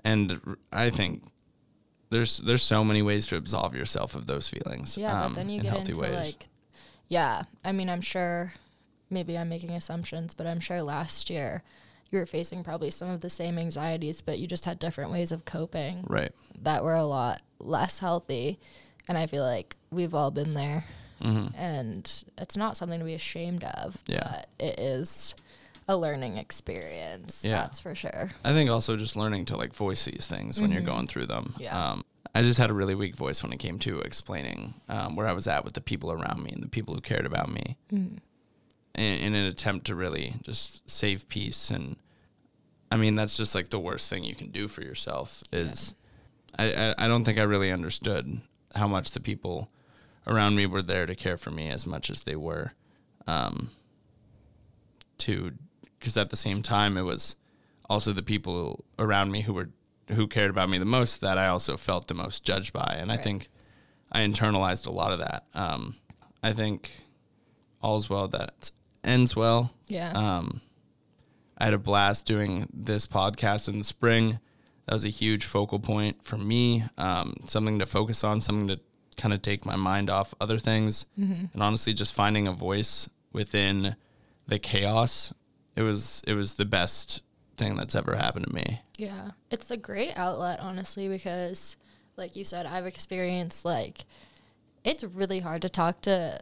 and 0.05 0.57
I 0.73 0.91
think 0.91 1.25
there's 2.11 2.39
there's 2.39 2.63
so 2.63 2.85
many 2.85 3.03
ways 3.03 3.27
to 3.29 3.37
absolve 3.37 3.75
yourself 3.75 4.15
of 4.15 4.27
those 4.27 4.49
feelings. 4.49 4.97
Yeah, 4.97 5.25
um, 5.25 5.33
but 5.33 5.39
then 5.39 5.49
you 5.49 5.57
in 5.57 5.63
get 5.63 5.73
healthy 5.73 5.93
into 5.93 6.01
ways. 6.01 6.15
like, 6.15 6.47
yeah. 7.09 7.43
I 7.65 7.73
mean, 7.73 7.89
I'm 7.89 8.01
sure. 8.01 8.53
Maybe 9.09 9.39
I'm 9.39 9.49
making 9.49 9.71
assumptions, 9.71 10.35
but 10.35 10.49
I'm 10.49 10.59
sure 10.59 10.83
last 10.83 11.31
year 11.31 11.63
you 12.11 12.19
were 12.19 12.27
facing 12.27 12.65
probably 12.65 12.91
some 12.91 13.09
of 13.09 13.21
the 13.21 13.31
same 13.31 13.57
anxieties, 13.57 14.21
but 14.21 14.41
you 14.41 14.49
just 14.49 14.65
had 14.65 14.81
different 14.81 15.13
ways 15.13 15.31
of 15.31 15.45
coping 15.45 16.05
right. 16.09 16.33
that 16.63 16.83
were 16.83 16.95
a 16.95 17.05
lot 17.05 17.41
less 17.61 18.01
healthy. 18.01 18.59
And 19.07 19.17
I 19.17 19.27
feel 19.27 19.45
like 19.45 19.77
we've 19.91 20.13
all 20.13 20.33
been 20.33 20.55
there, 20.55 20.85
and 21.21 22.25
it's 22.39 22.57
not 22.57 22.77
something 22.77 22.99
to 22.99 23.05
be 23.05 23.15
ashamed 23.15 23.65
of. 23.65 23.95
Mm-hmm. 24.05 24.13
Yeah. 24.13 24.29
but 24.31 24.49
it 24.59 24.79
is 24.79 25.35
a 25.89 25.97
learning 25.97 26.37
experience. 26.37 27.43
Yeah. 27.45 27.57
that's 27.63 27.81
for 27.81 27.95
sure. 27.95 28.31
I 28.45 28.53
think 28.53 28.71
also 28.71 28.97
just 28.97 29.17
learning 29.17 29.45
to 29.47 29.57
like 29.57 29.73
voice 29.73 30.05
these 30.05 30.27
things 30.27 30.61
when 30.61 30.71
you're 30.73 30.81
Mm-hmm. 30.83 30.91
going 30.91 31.07
through 31.07 31.27
them. 31.27 31.55
Yeah. 31.59 31.91
Um, 31.93 32.05
I 32.35 32.43
just 32.43 32.59
had 32.59 32.71
a 32.71 32.75
really 32.75 32.95
weak 32.95 33.15
voice 33.17 33.43
when 33.43 33.53
it 33.53 33.59
came 33.59 33.79
to 33.81 34.01
explaining 34.01 34.75
um, 34.89 35.17
where 35.17 35.27
I 35.27 35.33
was 35.33 35.47
at 35.47 35.65
with 35.65 35.75
the 35.75 35.81
people 35.81 36.13
around 36.13 36.43
me 36.43 36.51
and 36.53 36.63
the 36.63 36.69
people 36.69 36.95
who 36.95 37.01
cared 37.01 37.25
about 37.25 37.49
me, 37.51 37.77
Mm-hmm. 37.93 38.17
in, 38.95 39.19
in 39.19 39.35
an 39.35 39.47
attempt 39.47 39.87
to 39.87 39.95
really 39.95 40.35
just 40.43 40.89
save 40.91 41.29
peace. 41.29 41.71
And 41.71 41.97
I 42.91 42.97
mean, 42.97 43.15
that's 43.15 43.37
just 43.37 43.55
like 43.55 43.71
the 43.71 43.79
worst 43.81 44.11
thing 44.11 44.23
you 44.25 44.35
can 44.35 44.51
do 44.51 44.69
for 44.69 44.83
yourself. 44.83 45.43
Is 45.53 45.95
I, 46.59 46.73
I 46.75 46.95
I 46.99 47.09
don't 47.09 47.25
think 47.25 47.39
I 47.39 47.43
really 47.45 47.71
understood 47.73 48.41
how 48.75 48.87
much 48.89 49.13
the 49.13 49.21
people 49.21 49.71
around 50.27 50.57
me 50.57 50.67
were 50.67 50.83
there 50.83 51.07
to 51.07 51.15
care 51.15 51.37
for 51.37 51.51
me 51.51 51.69
as 51.69 51.87
much 51.87 52.11
as 52.11 52.23
they 52.23 52.37
were. 52.37 52.73
Um, 53.27 53.71
to 55.19 55.53
because 55.99 56.17
at 56.17 56.31
the 56.31 56.37
same 56.37 56.63
time 56.63 56.97
it 56.97 57.03
was 57.03 57.37
also 57.89 58.13
the 58.13 58.23
people 58.23 58.85
around 58.99 59.31
me 59.31 59.43
who 59.43 59.53
were 59.53 59.71
who 60.09 60.27
cared 60.29 60.51
about 60.51 60.69
me 60.69 60.79
the 60.79 60.85
most 60.85 61.21
that 61.21 61.39
I 61.39 61.49
also 61.49 61.77
felt 61.77 62.07
the 62.09 62.15
most 62.15 62.45
judged 62.45 62.73
by, 62.73 62.95
and 62.97 63.11
I 63.11 63.17
think 63.17 63.49
I 64.13 64.21
internalized 64.21 64.87
a 64.87 64.91
lot 64.91 65.13
of 65.13 65.19
that. 65.19 65.47
Um, 65.55 65.97
I 66.43 66.53
think 66.53 66.93
all's 67.83 68.09
well 68.09 68.29
that 68.29 68.71
ends 69.03 69.35
well. 69.35 69.73
Yeah. 69.89 70.13
Um, 70.13 70.61
I 71.59 71.65
had 71.65 71.75
a 71.75 71.79
blast 71.79 72.27
doing 72.27 72.69
this 72.73 73.07
podcast 73.07 73.69
in 73.69 73.79
the 73.79 73.85
spring. 73.85 74.39
That 74.87 74.93
was 74.93 75.05
a 75.05 75.11
huge 75.11 75.45
focal 75.45 75.81
point 75.81 76.23
for 76.23 76.37
me. 76.37 76.85
Um, 76.99 77.35
something 77.47 77.79
to 77.81 77.87
focus 77.87 78.23
on, 78.23 78.41
something 78.41 78.69
to 78.69 78.81
kind 79.17 79.33
of 79.33 79.43
take 79.43 79.65
my 79.65 79.77
mind 79.77 80.11
off 80.11 80.35
other 80.41 80.59
things 80.59 81.07
and 81.17 81.51
honestly 81.63 81.95
just 81.95 82.15
finding 82.15 82.47
a 82.47 82.53
voice 82.53 83.09
within 83.33 83.97
the 84.47 84.59
chaos. 84.59 85.33
It 85.75 85.83
was 85.83 86.23
it 86.27 86.35
was 86.35 86.55
the 86.55 86.65
best 86.65 87.23
thing 87.57 87.77
that's 87.77 87.95
ever 87.95 88.17
happened 88.17 88.47
to 88.47 88.55
me. 88.55 88.81
Yeah. 88.97 89.31
It's 89.51 89.71
a 89.71 89.77
great 89.77 90.13
outlet, 90.17 90.61
honestly, 90.61 91.09
because, 91.09 91.77
like 92.17 92.37
you 92.37 92.45
said, 92.45 92.67
I've 92.67 92.87
experienced, 92.87 93.65
like, 93.65 94.05
it's 94.85 95.05
really 95.05 95.41
hard 95.41 95.63
to 95.63 95.69
talk 95.69 96.01
to 96.03 96.41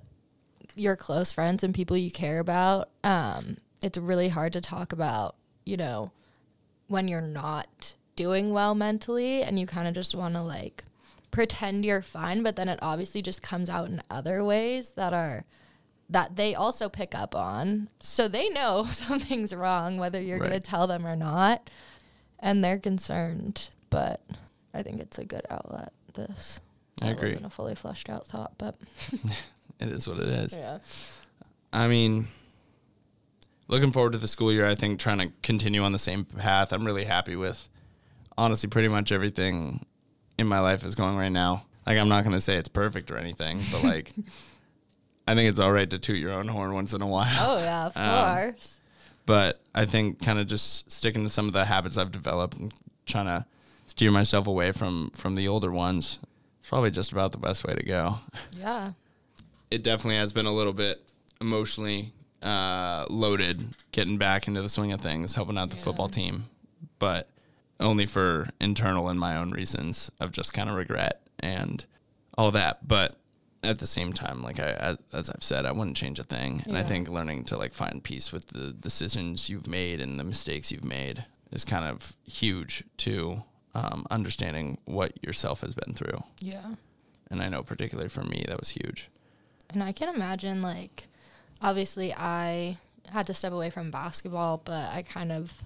your 0.76 0.96
close 0.96 1.32
friends 1.32 1.64
and 1.64 1.74
people 1.74 1.96
you 1.96 2.10
care 2.10 2.40
about. 2.40 2.90
Um, 3.02 3.58
it's 3.82 3.98
really 3.98 4.28
hard 4.28 4.52
to 4.54 4.60
talk 4.60 4.92
about, 4.92 5.36
you 5.64 5.76
know, 5.76 6.12
when 6.88 7.08
you're 7.08 7.20
not 7.20 7.94
doing 8.16 8.52
well 8.52 8.74
mentally 8.74 9.42
and 9.42 9.58
you 9.58 9.66
kind 9.66 9.88
of 9.88 9.94
just 9.94 10.14
want 10.14 10.34
to, 10.34 10.42
like, 10.42 10.84
pretend 11.34 11.84
you're 11.84 12.02
fine, 12.02 12.42
but 12.42 12.56
then 12.56 12.68
it 12.68 12.78
obviously 12.80 13.20
just 13.20 13.42
comes 13.42 13.68
out 13.68 13.88
in 13.88 14.00
other 14.10 14.44
ways 14.44 14.90
that 14.90 15.12
are 15.12 15.44
that 16.10 16.36
they 16.36 16.54
also 16.54 16.88
pick 16.88 17.14
up 17.14 17.34
on. 17.34 17.88
So 18.00 18.28
they 18.28 18.48
know 18.50 18.84
something's 18.90 19.54
wrong, 19.54 19.98
whether 19.98 20.20
you're 20.20 20.38
going 20.38 20.50
to 20.52 20.60
tell 20.60 20.86
them 20.86 21.06
or 21.06 21.16
not. 21.16 21.68
And 22.38 22.62
they're 22.62 22.78
concerned. 22.78 23.70
But 23.90 24.20
I 24.74 24.82
think 24.82 25.00
it's 25.00 25.18
a 25.18 25.24
good 25.24 25.42
outlet, 25.50 25.92
this. 26.14 26.60
I 27.02 27.06
That 27.06 27.12
agree. 27.16 27.28
wasn't 27.30 27.46
a 27.46 27.50
fully 27.50 27.74
fleshed 27.74 28.08
out 28.10 28.26
thought, 28.26 28.52
but 28.58 28.76
It 29.80 29.88
is 29.88 30.06
what 30.06 30.18
it 30.18 30.28
is. 30.28 30.56
yeah. 30.56 30.78
I 31.72 31.88
mean, 31.88 32.28
looking 33.66 33.90
forward 33.92 34.12
to 34.12 34.18
the 34.18 34.28
school 34.28 34.52
year. 34.52 34.66
I 34.66 34.74
think 34.74 35.00
trying 35.00 35.18
to 35.18 35.32
continue 35.42 35.82
on 35.82 35.92
the 35.92 35.98
same 35.98 36.24
path. 36.24 36.72
I'm 36.72 36.84
really 36.84 37.04
happy 37.04 37.34
with, 37.34 37.68
honestly, 38.38 38.68
pretty 38.68 38.88
much 38.88 39.10
everything 39.10 39.84
in 40.38 40.46
my 40.46 40.60
life 40.60 40.84
is 40.84 40.94
going 40.94 41.16
right 41.16 41.28
now. 41.32 41.64
Like, 41.86 41.98
I'm 41.98 42.08
not 42.08 42.24
going 42.24 42.34
to 42.34 42.40
say 42.40 42.56
it's 42.56 42.68
perfect 42.68 43.10
or 43.10 43.18
anything, 43.18 43.60
but 43.70 43.84
like, 43.84 44.12
I 45.28 45.34
think 45.34 45.48
it's 45.50 45.60
all 45.60 45.72
right 45.72 45.88
to 45.90 45.98
toot 45.98 46.18
your 46.18 46.32
own 46.32 46.48
horn 46.48 46.72
once 46.74 46.92
in 46.92 47.02
a 47.02 47.06
while. 47.06 47.36
Oh, 47.38 47.58
yeah, 47.58 47.86
of 47.86 47.96
Um, 47.96 48.52
course. 48.52 48.80
But 49.26 49.60
I 49.74 49.86
think 49.86 50.20
kind 50.22 50.38
of 50.38 50.46
just 50.46 50.90
sticking 50.90 51.24
to 51.24 51.30
some 51.30 51.46
of 51.46 51.52
the 51.52 51.64
habits 51.64 51.96
I've 51.96 52.12
developed 52.12 52.58
and 52.58 52.72
trying 53.06 53.26
to 53.26 53.46
steer 53.86 54.10
myself 54.10 54.46
away 54.46 54.72
from 54.72 55.10
from 55.14 55.34
the 55.34 55.48
older 55.48 55.70
ones. 55.72 56.18
It's 56.60 56.68
probably 56.68 56.90
just 56.90 57.12
about 57.12 57.32
the 57.32 57.38
best 57.38 57.64
way 57.64 57.74
to 57.74 57.82
go. 57.82 58.18
Yeah. 58.52 58.92
it 59.70 59.82
definitely 59.82 60.16
has 60.16 60.32
been 60.32 60.46
a 60.46 60.52
little 60.52 60.72
bit 60.74 61.02
emotionally 61.40 62.12
uh, 62.42 63.06
loaded 63.08 63.68
getting 63.92 64.18
back 64.18 64.46
into 64.46 64.60
the 64.62 64.68
swing 64.68 64.92
of 64.92 65.00
things, 65.00 65.34
helping 65.34 65.56
out 65.58 65.70
the 65.70 65.76
football 65.76 66.08
team, 66.10 66.44
but 66.98 67.28
only 67.80 68.06
for 68.06 68.48
internal 68.60 69.08
and 69.08 69.18
my 69.18 69.36
own 69.36 69.50
reasons 69.50 70.10
of 70.20 70.32
just 70.32 70.52
kind 70.52 70.70
of 70.70 70.76
regret 70.76 71.20
and 71.40 71.84
all 72.36 72.50
that. 72.52 72.86
But 72.86 73.16
at 73.62 73.78
the 73.78 73.86
same 73.86 74.12
time, 74.12 74.42
like 74.42 74.60
I, 74.60 74.72
as, 74.72 74.98
as 75.12 75.30
I've 75.30 75.42
said, 75.42 75.66
I 75.66 75.72
wouldn't 75.72 75.96
change 75.96 76.18
a 76.18 76.24
thing. 76.24 76.62
And 76.66 76.76
I 76.76 76.82
think 76.82 77.08
learning 77.08 77.44
to 77.44 77.56
like 77.56 77.74
find 77.74 78.02
peace 78.02 78.32
with 78.32 78.48
the 78.48 78.72
decisions 78.72 79.48
you've 79.48 79.66
made 79.66 80.00
and 80.00 80.18
the 80.18 80.24
mistakes 80.24 80.70
you've 80.70 80.84
made 80.84 81.24
is 81.50 81.64
kind 81.64 81.84
of 81.84 82.14
huge 82.24 82.84
to 82.98 83.42
um, 83.74 84.06
understanding 84.10 84.78
what 84.84 85.12
yourself 85.24 85.62
has 85.62 85.74
been 85.74 85.94
through. 85.94 86.22
Yeah. 86.40 86.74
And 87.30 87.42
I 87.42 87.48
know 87.48 87.62
particularly 87.62 88.08
for 88.08 88.22
me, 88.22 88.44
that 88.48 88.60
was 88.60 88.68
huge. 88.70 89.08
And 89.70 89.82
I 89.82 89.92
can 89.92 90.14
imagine, 90.14 90.62
like, 90.62 91.08
obviously, 91.60 92.14
I 92.14 92.78
had 93.10 93.26
to 93.26 93.34
step 93.34 93.52
away 93.52 93.70
from 93.70 93.90
basketball, 93.90 94.60
but 94.64 94.90
I 94.90 95.02
kind 95.02 95.32
of 95.32 95.64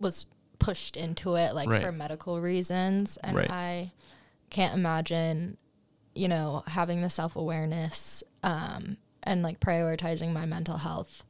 was 0.00 0.26
pushed 0.58 0.96
into 0.96 1.34
it, 1.36 1.54
like, 1.54 1.68
Right. 1.68 1.82
for 1.82 1.92
medical 1.92 2.40
reasons. 2.40 3.16
And 3.18 3.36
Right. 3.36 3.50
I 3.50 3.92
can't 4.50 4.74
imagine, 4.74 5.56
you 6.14 6.28
know, 6.28 6.62
having 6.66 7.00
the 7.02 7.10
self 7.10 7.36
awareness 7.36 8.22
um, 8.42 8.96
and, 9.22 9.42
like, 9.42 9.60
prioritizing 9.60 10.32
my 10.32 10.46
mental 10.46 10.76
health 10.78 11.24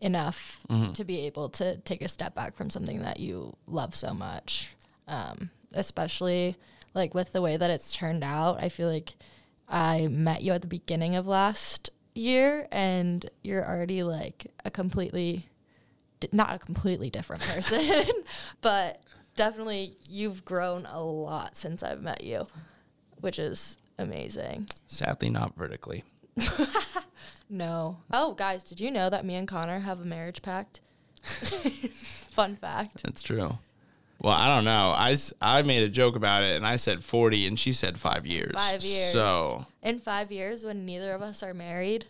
enough 0.00 0.58
Mm-hmm. 0.68 0.92
to 0.92 1.04
be 1.04 1.20
able 1.26 1.48
to 1.50 1.76
take 1.78 2.02
a 2.02 2.08
step 2.08 2.34
back 2.34 2.54
from 2.54 2.70
something 2.70 3.02
that 3.02 3.18
you 3.20 3.56
love 3.66 3.94
so 3.94 4.12
much. 4.12 4.74
Um, 5.08 5.50
especially, 5.72 6.56
like, 6.94 7.14
with 7.14 7.32
the 7.32 7.40
way 7.42 7.56
that 7.56 7.70
it's 7.70 7.94
turned 7.94 8.24
out, 8.24 8.62
I 8.62 8.68
feel 8.68 8.88
like 8.88 9.14
I 9.68 10.08
met 10.08 10.42
you 10.42 10.52
at 10.52 10.60
the 10.62 10.68
beginning 10.68 11.16
of 11.16 11.26
last 11.26 11.90
year 12.14 12.66
and 12.72 13.28
you're 13.44 13.64
already 13.66 14.02
like 14.02 14.46
a 14.64 14.70
completely 14.70 15.48
not 16.32 16.54
a 16.54 16.58
completely 16.58 17.10
different 17.10 17.42
person, 17.42 18.06
but 18.60 19.00
definitely 19.34 19.96
you've 20.08 20.44
grown 20.44 20.86
a 20.86 21.02
lot 21.02 21.56
since 21.56 21.82
I've 21.82 22.02
met 22.02 22.24
you, 22.24 22.46
which 23.20 23.38
is 23.38 23.76
amazing. 23.98 24.68
Sadly, 24.86 25.30
not 25.30 25.54
vertically. 25.56 26.04
No. 27.48 27.98
Oh, 28.12 28.34
guys, 28.34 28.64
did 28.64 28.80
you 28.80 28.90
know 28.90 29.08
that 29.08 29.24
me 29.24 29.36
and 29.36 29.46
Connor 29.46 29.78
have 29.78 30.00
a 30.00 30.04
marriage 30.04 30.42
pact? 30.42 30.80
Fun 31.22 32.56
fact. 32.56 33.02
That's 33.04 33.22
true. 33.22 33.58
Well, 34.20 34.34
I 34.34 34.48
don't 34.54 34.64
know. 34.64 34.90
I, 34.96 35.14
I 35.40 35.62
made 35.62 35.82
a 35.84 35.88
joke 35.88 36.16
about 36.16 36.42
it 36.42 36.56
and 36.56 36.66
I 36.66 36.74
said 36.76 37.04
40 37.04 37.46
and 37.46 37.58
she 37.58 37.70
said 37.72 37.98
five 37.98 38.26
years. 38.26 38.50
Five 38.52 38.82
years. 38.82 39.12
So, 39.12 39.66
In 39.82 40.00
five 40.00 40.32
years, 40.32 40.64
when 40.64 40.84
neither 40.84 41.12
of 41.12 41.22
us 41.22 41.42
are 41.44 41.54
married, 41.54 42.06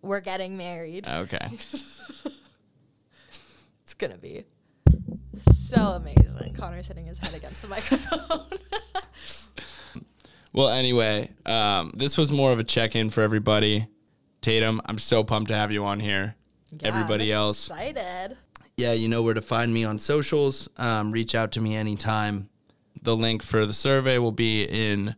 we're 0.00 0.20
getting 0.20 0.56
married. 0.56 1.06
okay. 1.06 1.50
It's 3.96 4.08
gonna 4.08 4.18
be 4.18 4.44
so 5.52 5.76
amazing. 5.92 6.54
Connor's 6.54 6.88
hitting 6.88 7.04
his 7.04 7.18
head 7.18 7.32
against 7.34 7.62
the 7.62 7.68
microphone. 7.76 8.48
well, 10.52 10.68
anyway, 10.70 11.30
um, 11.46 11.92
this 11.96 12.18
was 12.18 12.32
more 12.32 12.50
of 12.52 12.58
a 12.58 12.64
check 12.64 12.96
in 12.96 13.10
for 13.10 13.22
everybody. 13.22 13.86
Tatum, 14.40 14.80
I'm 14.86 14.98
so 14.98 15.22
pumped 15.22 15.48
to 15.48 15.54
have 15.54 15.70
you 15.70 15.84
on 15.84 16.00
here. 16.00 16.34
Yeah, 16.72 16.88
Everybody 16.88 17.32
I'm 17.32 17.38
else, 17.38 17.68
excited. 17.68 18.36
Yeah, 18.76 18.92
you 18.94 19.08
know 19.08 19.22
where 19.22 19.34
to 19.34 19.40
find 19.42 19.72
me 19.72 19.84
on 19.84 20.00
socials. 20.00 20.68
Um, 20.76 21.12
reach 21.12 21.34
out 21.36 21.52
to 21.52 21.60
me 21.60 21.76
anytime. 21.76 22.48
the 23.00 23.14
link 23.16 23.42
for 23.44 23.64
the 23.64 23.72
survey 23.72 24.18
will 24.18 24.32
be 24.32 24.64
in 24.64 25.14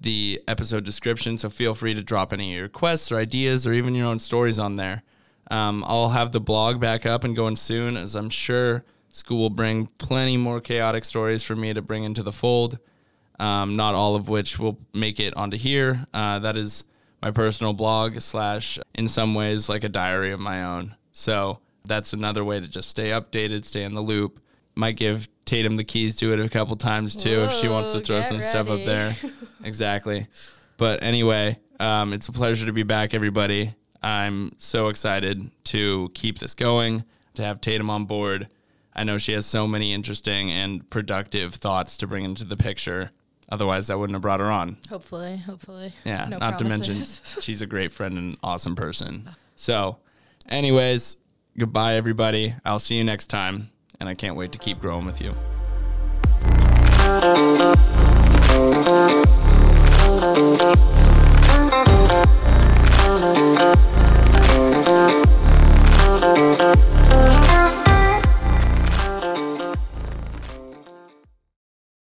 the 0.00 0.42
episode 0.46 0.84
description. 0.84 1.38
So 1.38 1.48
feel 1.48 1.72
free 1.72 1.94
to 1.94 2.02
drop 2.02 2.32
any 2.34 2.50
of 2.50 2.56
your 2.56 2.62
requests 2.64 3.10
or 3.10 3.16
ideas 3.16 3.66
or 3.66 3.72
even 3.72 3.94
your 3.94 4.06
own 4.06 4.18
stories 4.18 4.58
on 4.58 4.74
there. 4.74 5.02
Um, 5.50 5.84
I'll 5.86 6.10
have 6.10 6.32
the 6.32 6.40
blog 6.40 6.80
back 6.80 7.06
up 7.06 7.24
and 7.24 7.36
going 7.36 7.56
soon, 7.56 7.96
as 7.96 8.14
I'm 8.14 8.30
sure 8.30 8.84
school 9.08 9.38
will 9.38 9.50
bring 9.50 9.86
plenty 9.98 10.36
more 10.36 10.60
chaotic 10.60 11.04
stories 11.04 11.42
for 11.42 11.56
me 11.56 11.72
to 11.72 11.80
bring 11.80 12.04
into 12.04 12.22
the 12.22 12.32
fold. 12.32 12.78
Um, 13.38 13.76
not 13.76 13.94
all 13.94 14.14
of 14.14 14.28
which 14.28 14.58
will 14.58 14.78
make 14.92 15.20
it 15.20 15.36
onto 15.36 15.56
here. 15.56 16.06
Uh, 16.12 16.38
that 16.40 16.56
is 16.56 16.84
my 17.22 17.30
personal 17.30 17.72
blog 17.72 18.20
slash, 18.20 18.78
in 18.94 19.08
some 19.08 19.34
ways, 19.34 19.68
like 19.68 19.84
a 19.84 19.88
diary 19.88 20.32
of 20.32 20.40
my 20.40 20.64
own. 20.64 20.94
So 21.12 21.60
that's 21.84 22.12
another 22.12 22.44
way 22.44 22.60
to 22.60 22.68
just 22.68 22.88
stay 22.88 23.10
updated, 23.10 23.64
stay 23.64 23.84
in 23.84 23.94
the 23.94 24.00
loop. 24.00 24.40
Might 24.74 24.96
give 24.96 25.28
Tatum 25.46 25.76
the 25.76 25.84
keys 25.84 26.16
to 26.16 26.32
it 26.32 26.40
a 26.40 26.48
couple 26.48 26.76
times 26.76 27.16
too 27.16 27.44
if 27.44 27.52
she 27.52 27.68
wants 27.68 27.92
to 27.92 28.00
throw 28.00 28.20
some 28.20 28.42
stuff 28.42 28.68
up 28.68 28.84
there. 28.84 29.16
exactly. 29.64 30.26
But 30.76 31.02
anyway, 31.02 31.58
um, 31.80 32.12
it's 32.12 32.28
a 32.28 32.32
pleasure 32.32 32.66
to 32.66 32.72
be 32.72 32.82
back, 32.82 33.14
everybody. 33.14 33.74
I'm 34.02 34.54
so 34.58 34.88
excited 34.88 35.50
to 35.64 36.10
keep 36.14 36.38
this 36.38 36.54
going, 36.54 37.04
to 37.34 37.42
have 37.42 37.60
Tatum 37.60 37.90
on 37.90 38.04
board. 38.04 38.48
I 38.94 39.04
know 39.04 39.18
she 39.18 39.32
has 39.32 39.44
so 39.46 39.66
many 39.66 39.92
interesting 39.92 40.50
and 40.50 40.88
productive 40.88 41.54
thoughts 41.54 41.96
to 41.98 42.06
bring 42.06 42.24
into 42.24 42.44
the 42.44 42.56
picture. 42.56 43.10
Otherwise, 43.48 43.90
I 43.90 43.94
wouldn't 43.94 44.14
have 44.14 44.22
brought 44.22 44.40
her 44.40 44.50
on. 44.50 44.78
Hopefully, 44.88 45.36
hopefully. 45.36 45.92
Yeah, 46.04 46.26
No 46.28 46.38
not 46.38 46.58
to 46.58 46.64
mention 46.64 46.94
she's 47.40 47.62
a 47.62 47.66
great 47.66 47.92
friend 47.92 48.18
and 48.18 48.36
awesome 48.42 48.74
person. 48.74 49.30
So, 49.54 49.98
anyways, 50.48 51.16
goodbye, 51.56 51.94
everybody. 51.94 52.54
I'll 52.64 52.78
see 52.78 52.96
you 52.96 53.04
next 53.04 53.28
time, 53.28 53.70
and 54.00 54.08
I 54.08 54.14
can't 54.14 54.36
wait 54.36 54.52
to 54.52 54.58
keep 54.58 54.80
growing 54.80 55.06
with 55.06 55.20
you. 55.20 55.34
Thank 63.26 63.60
you. 67.40 67.45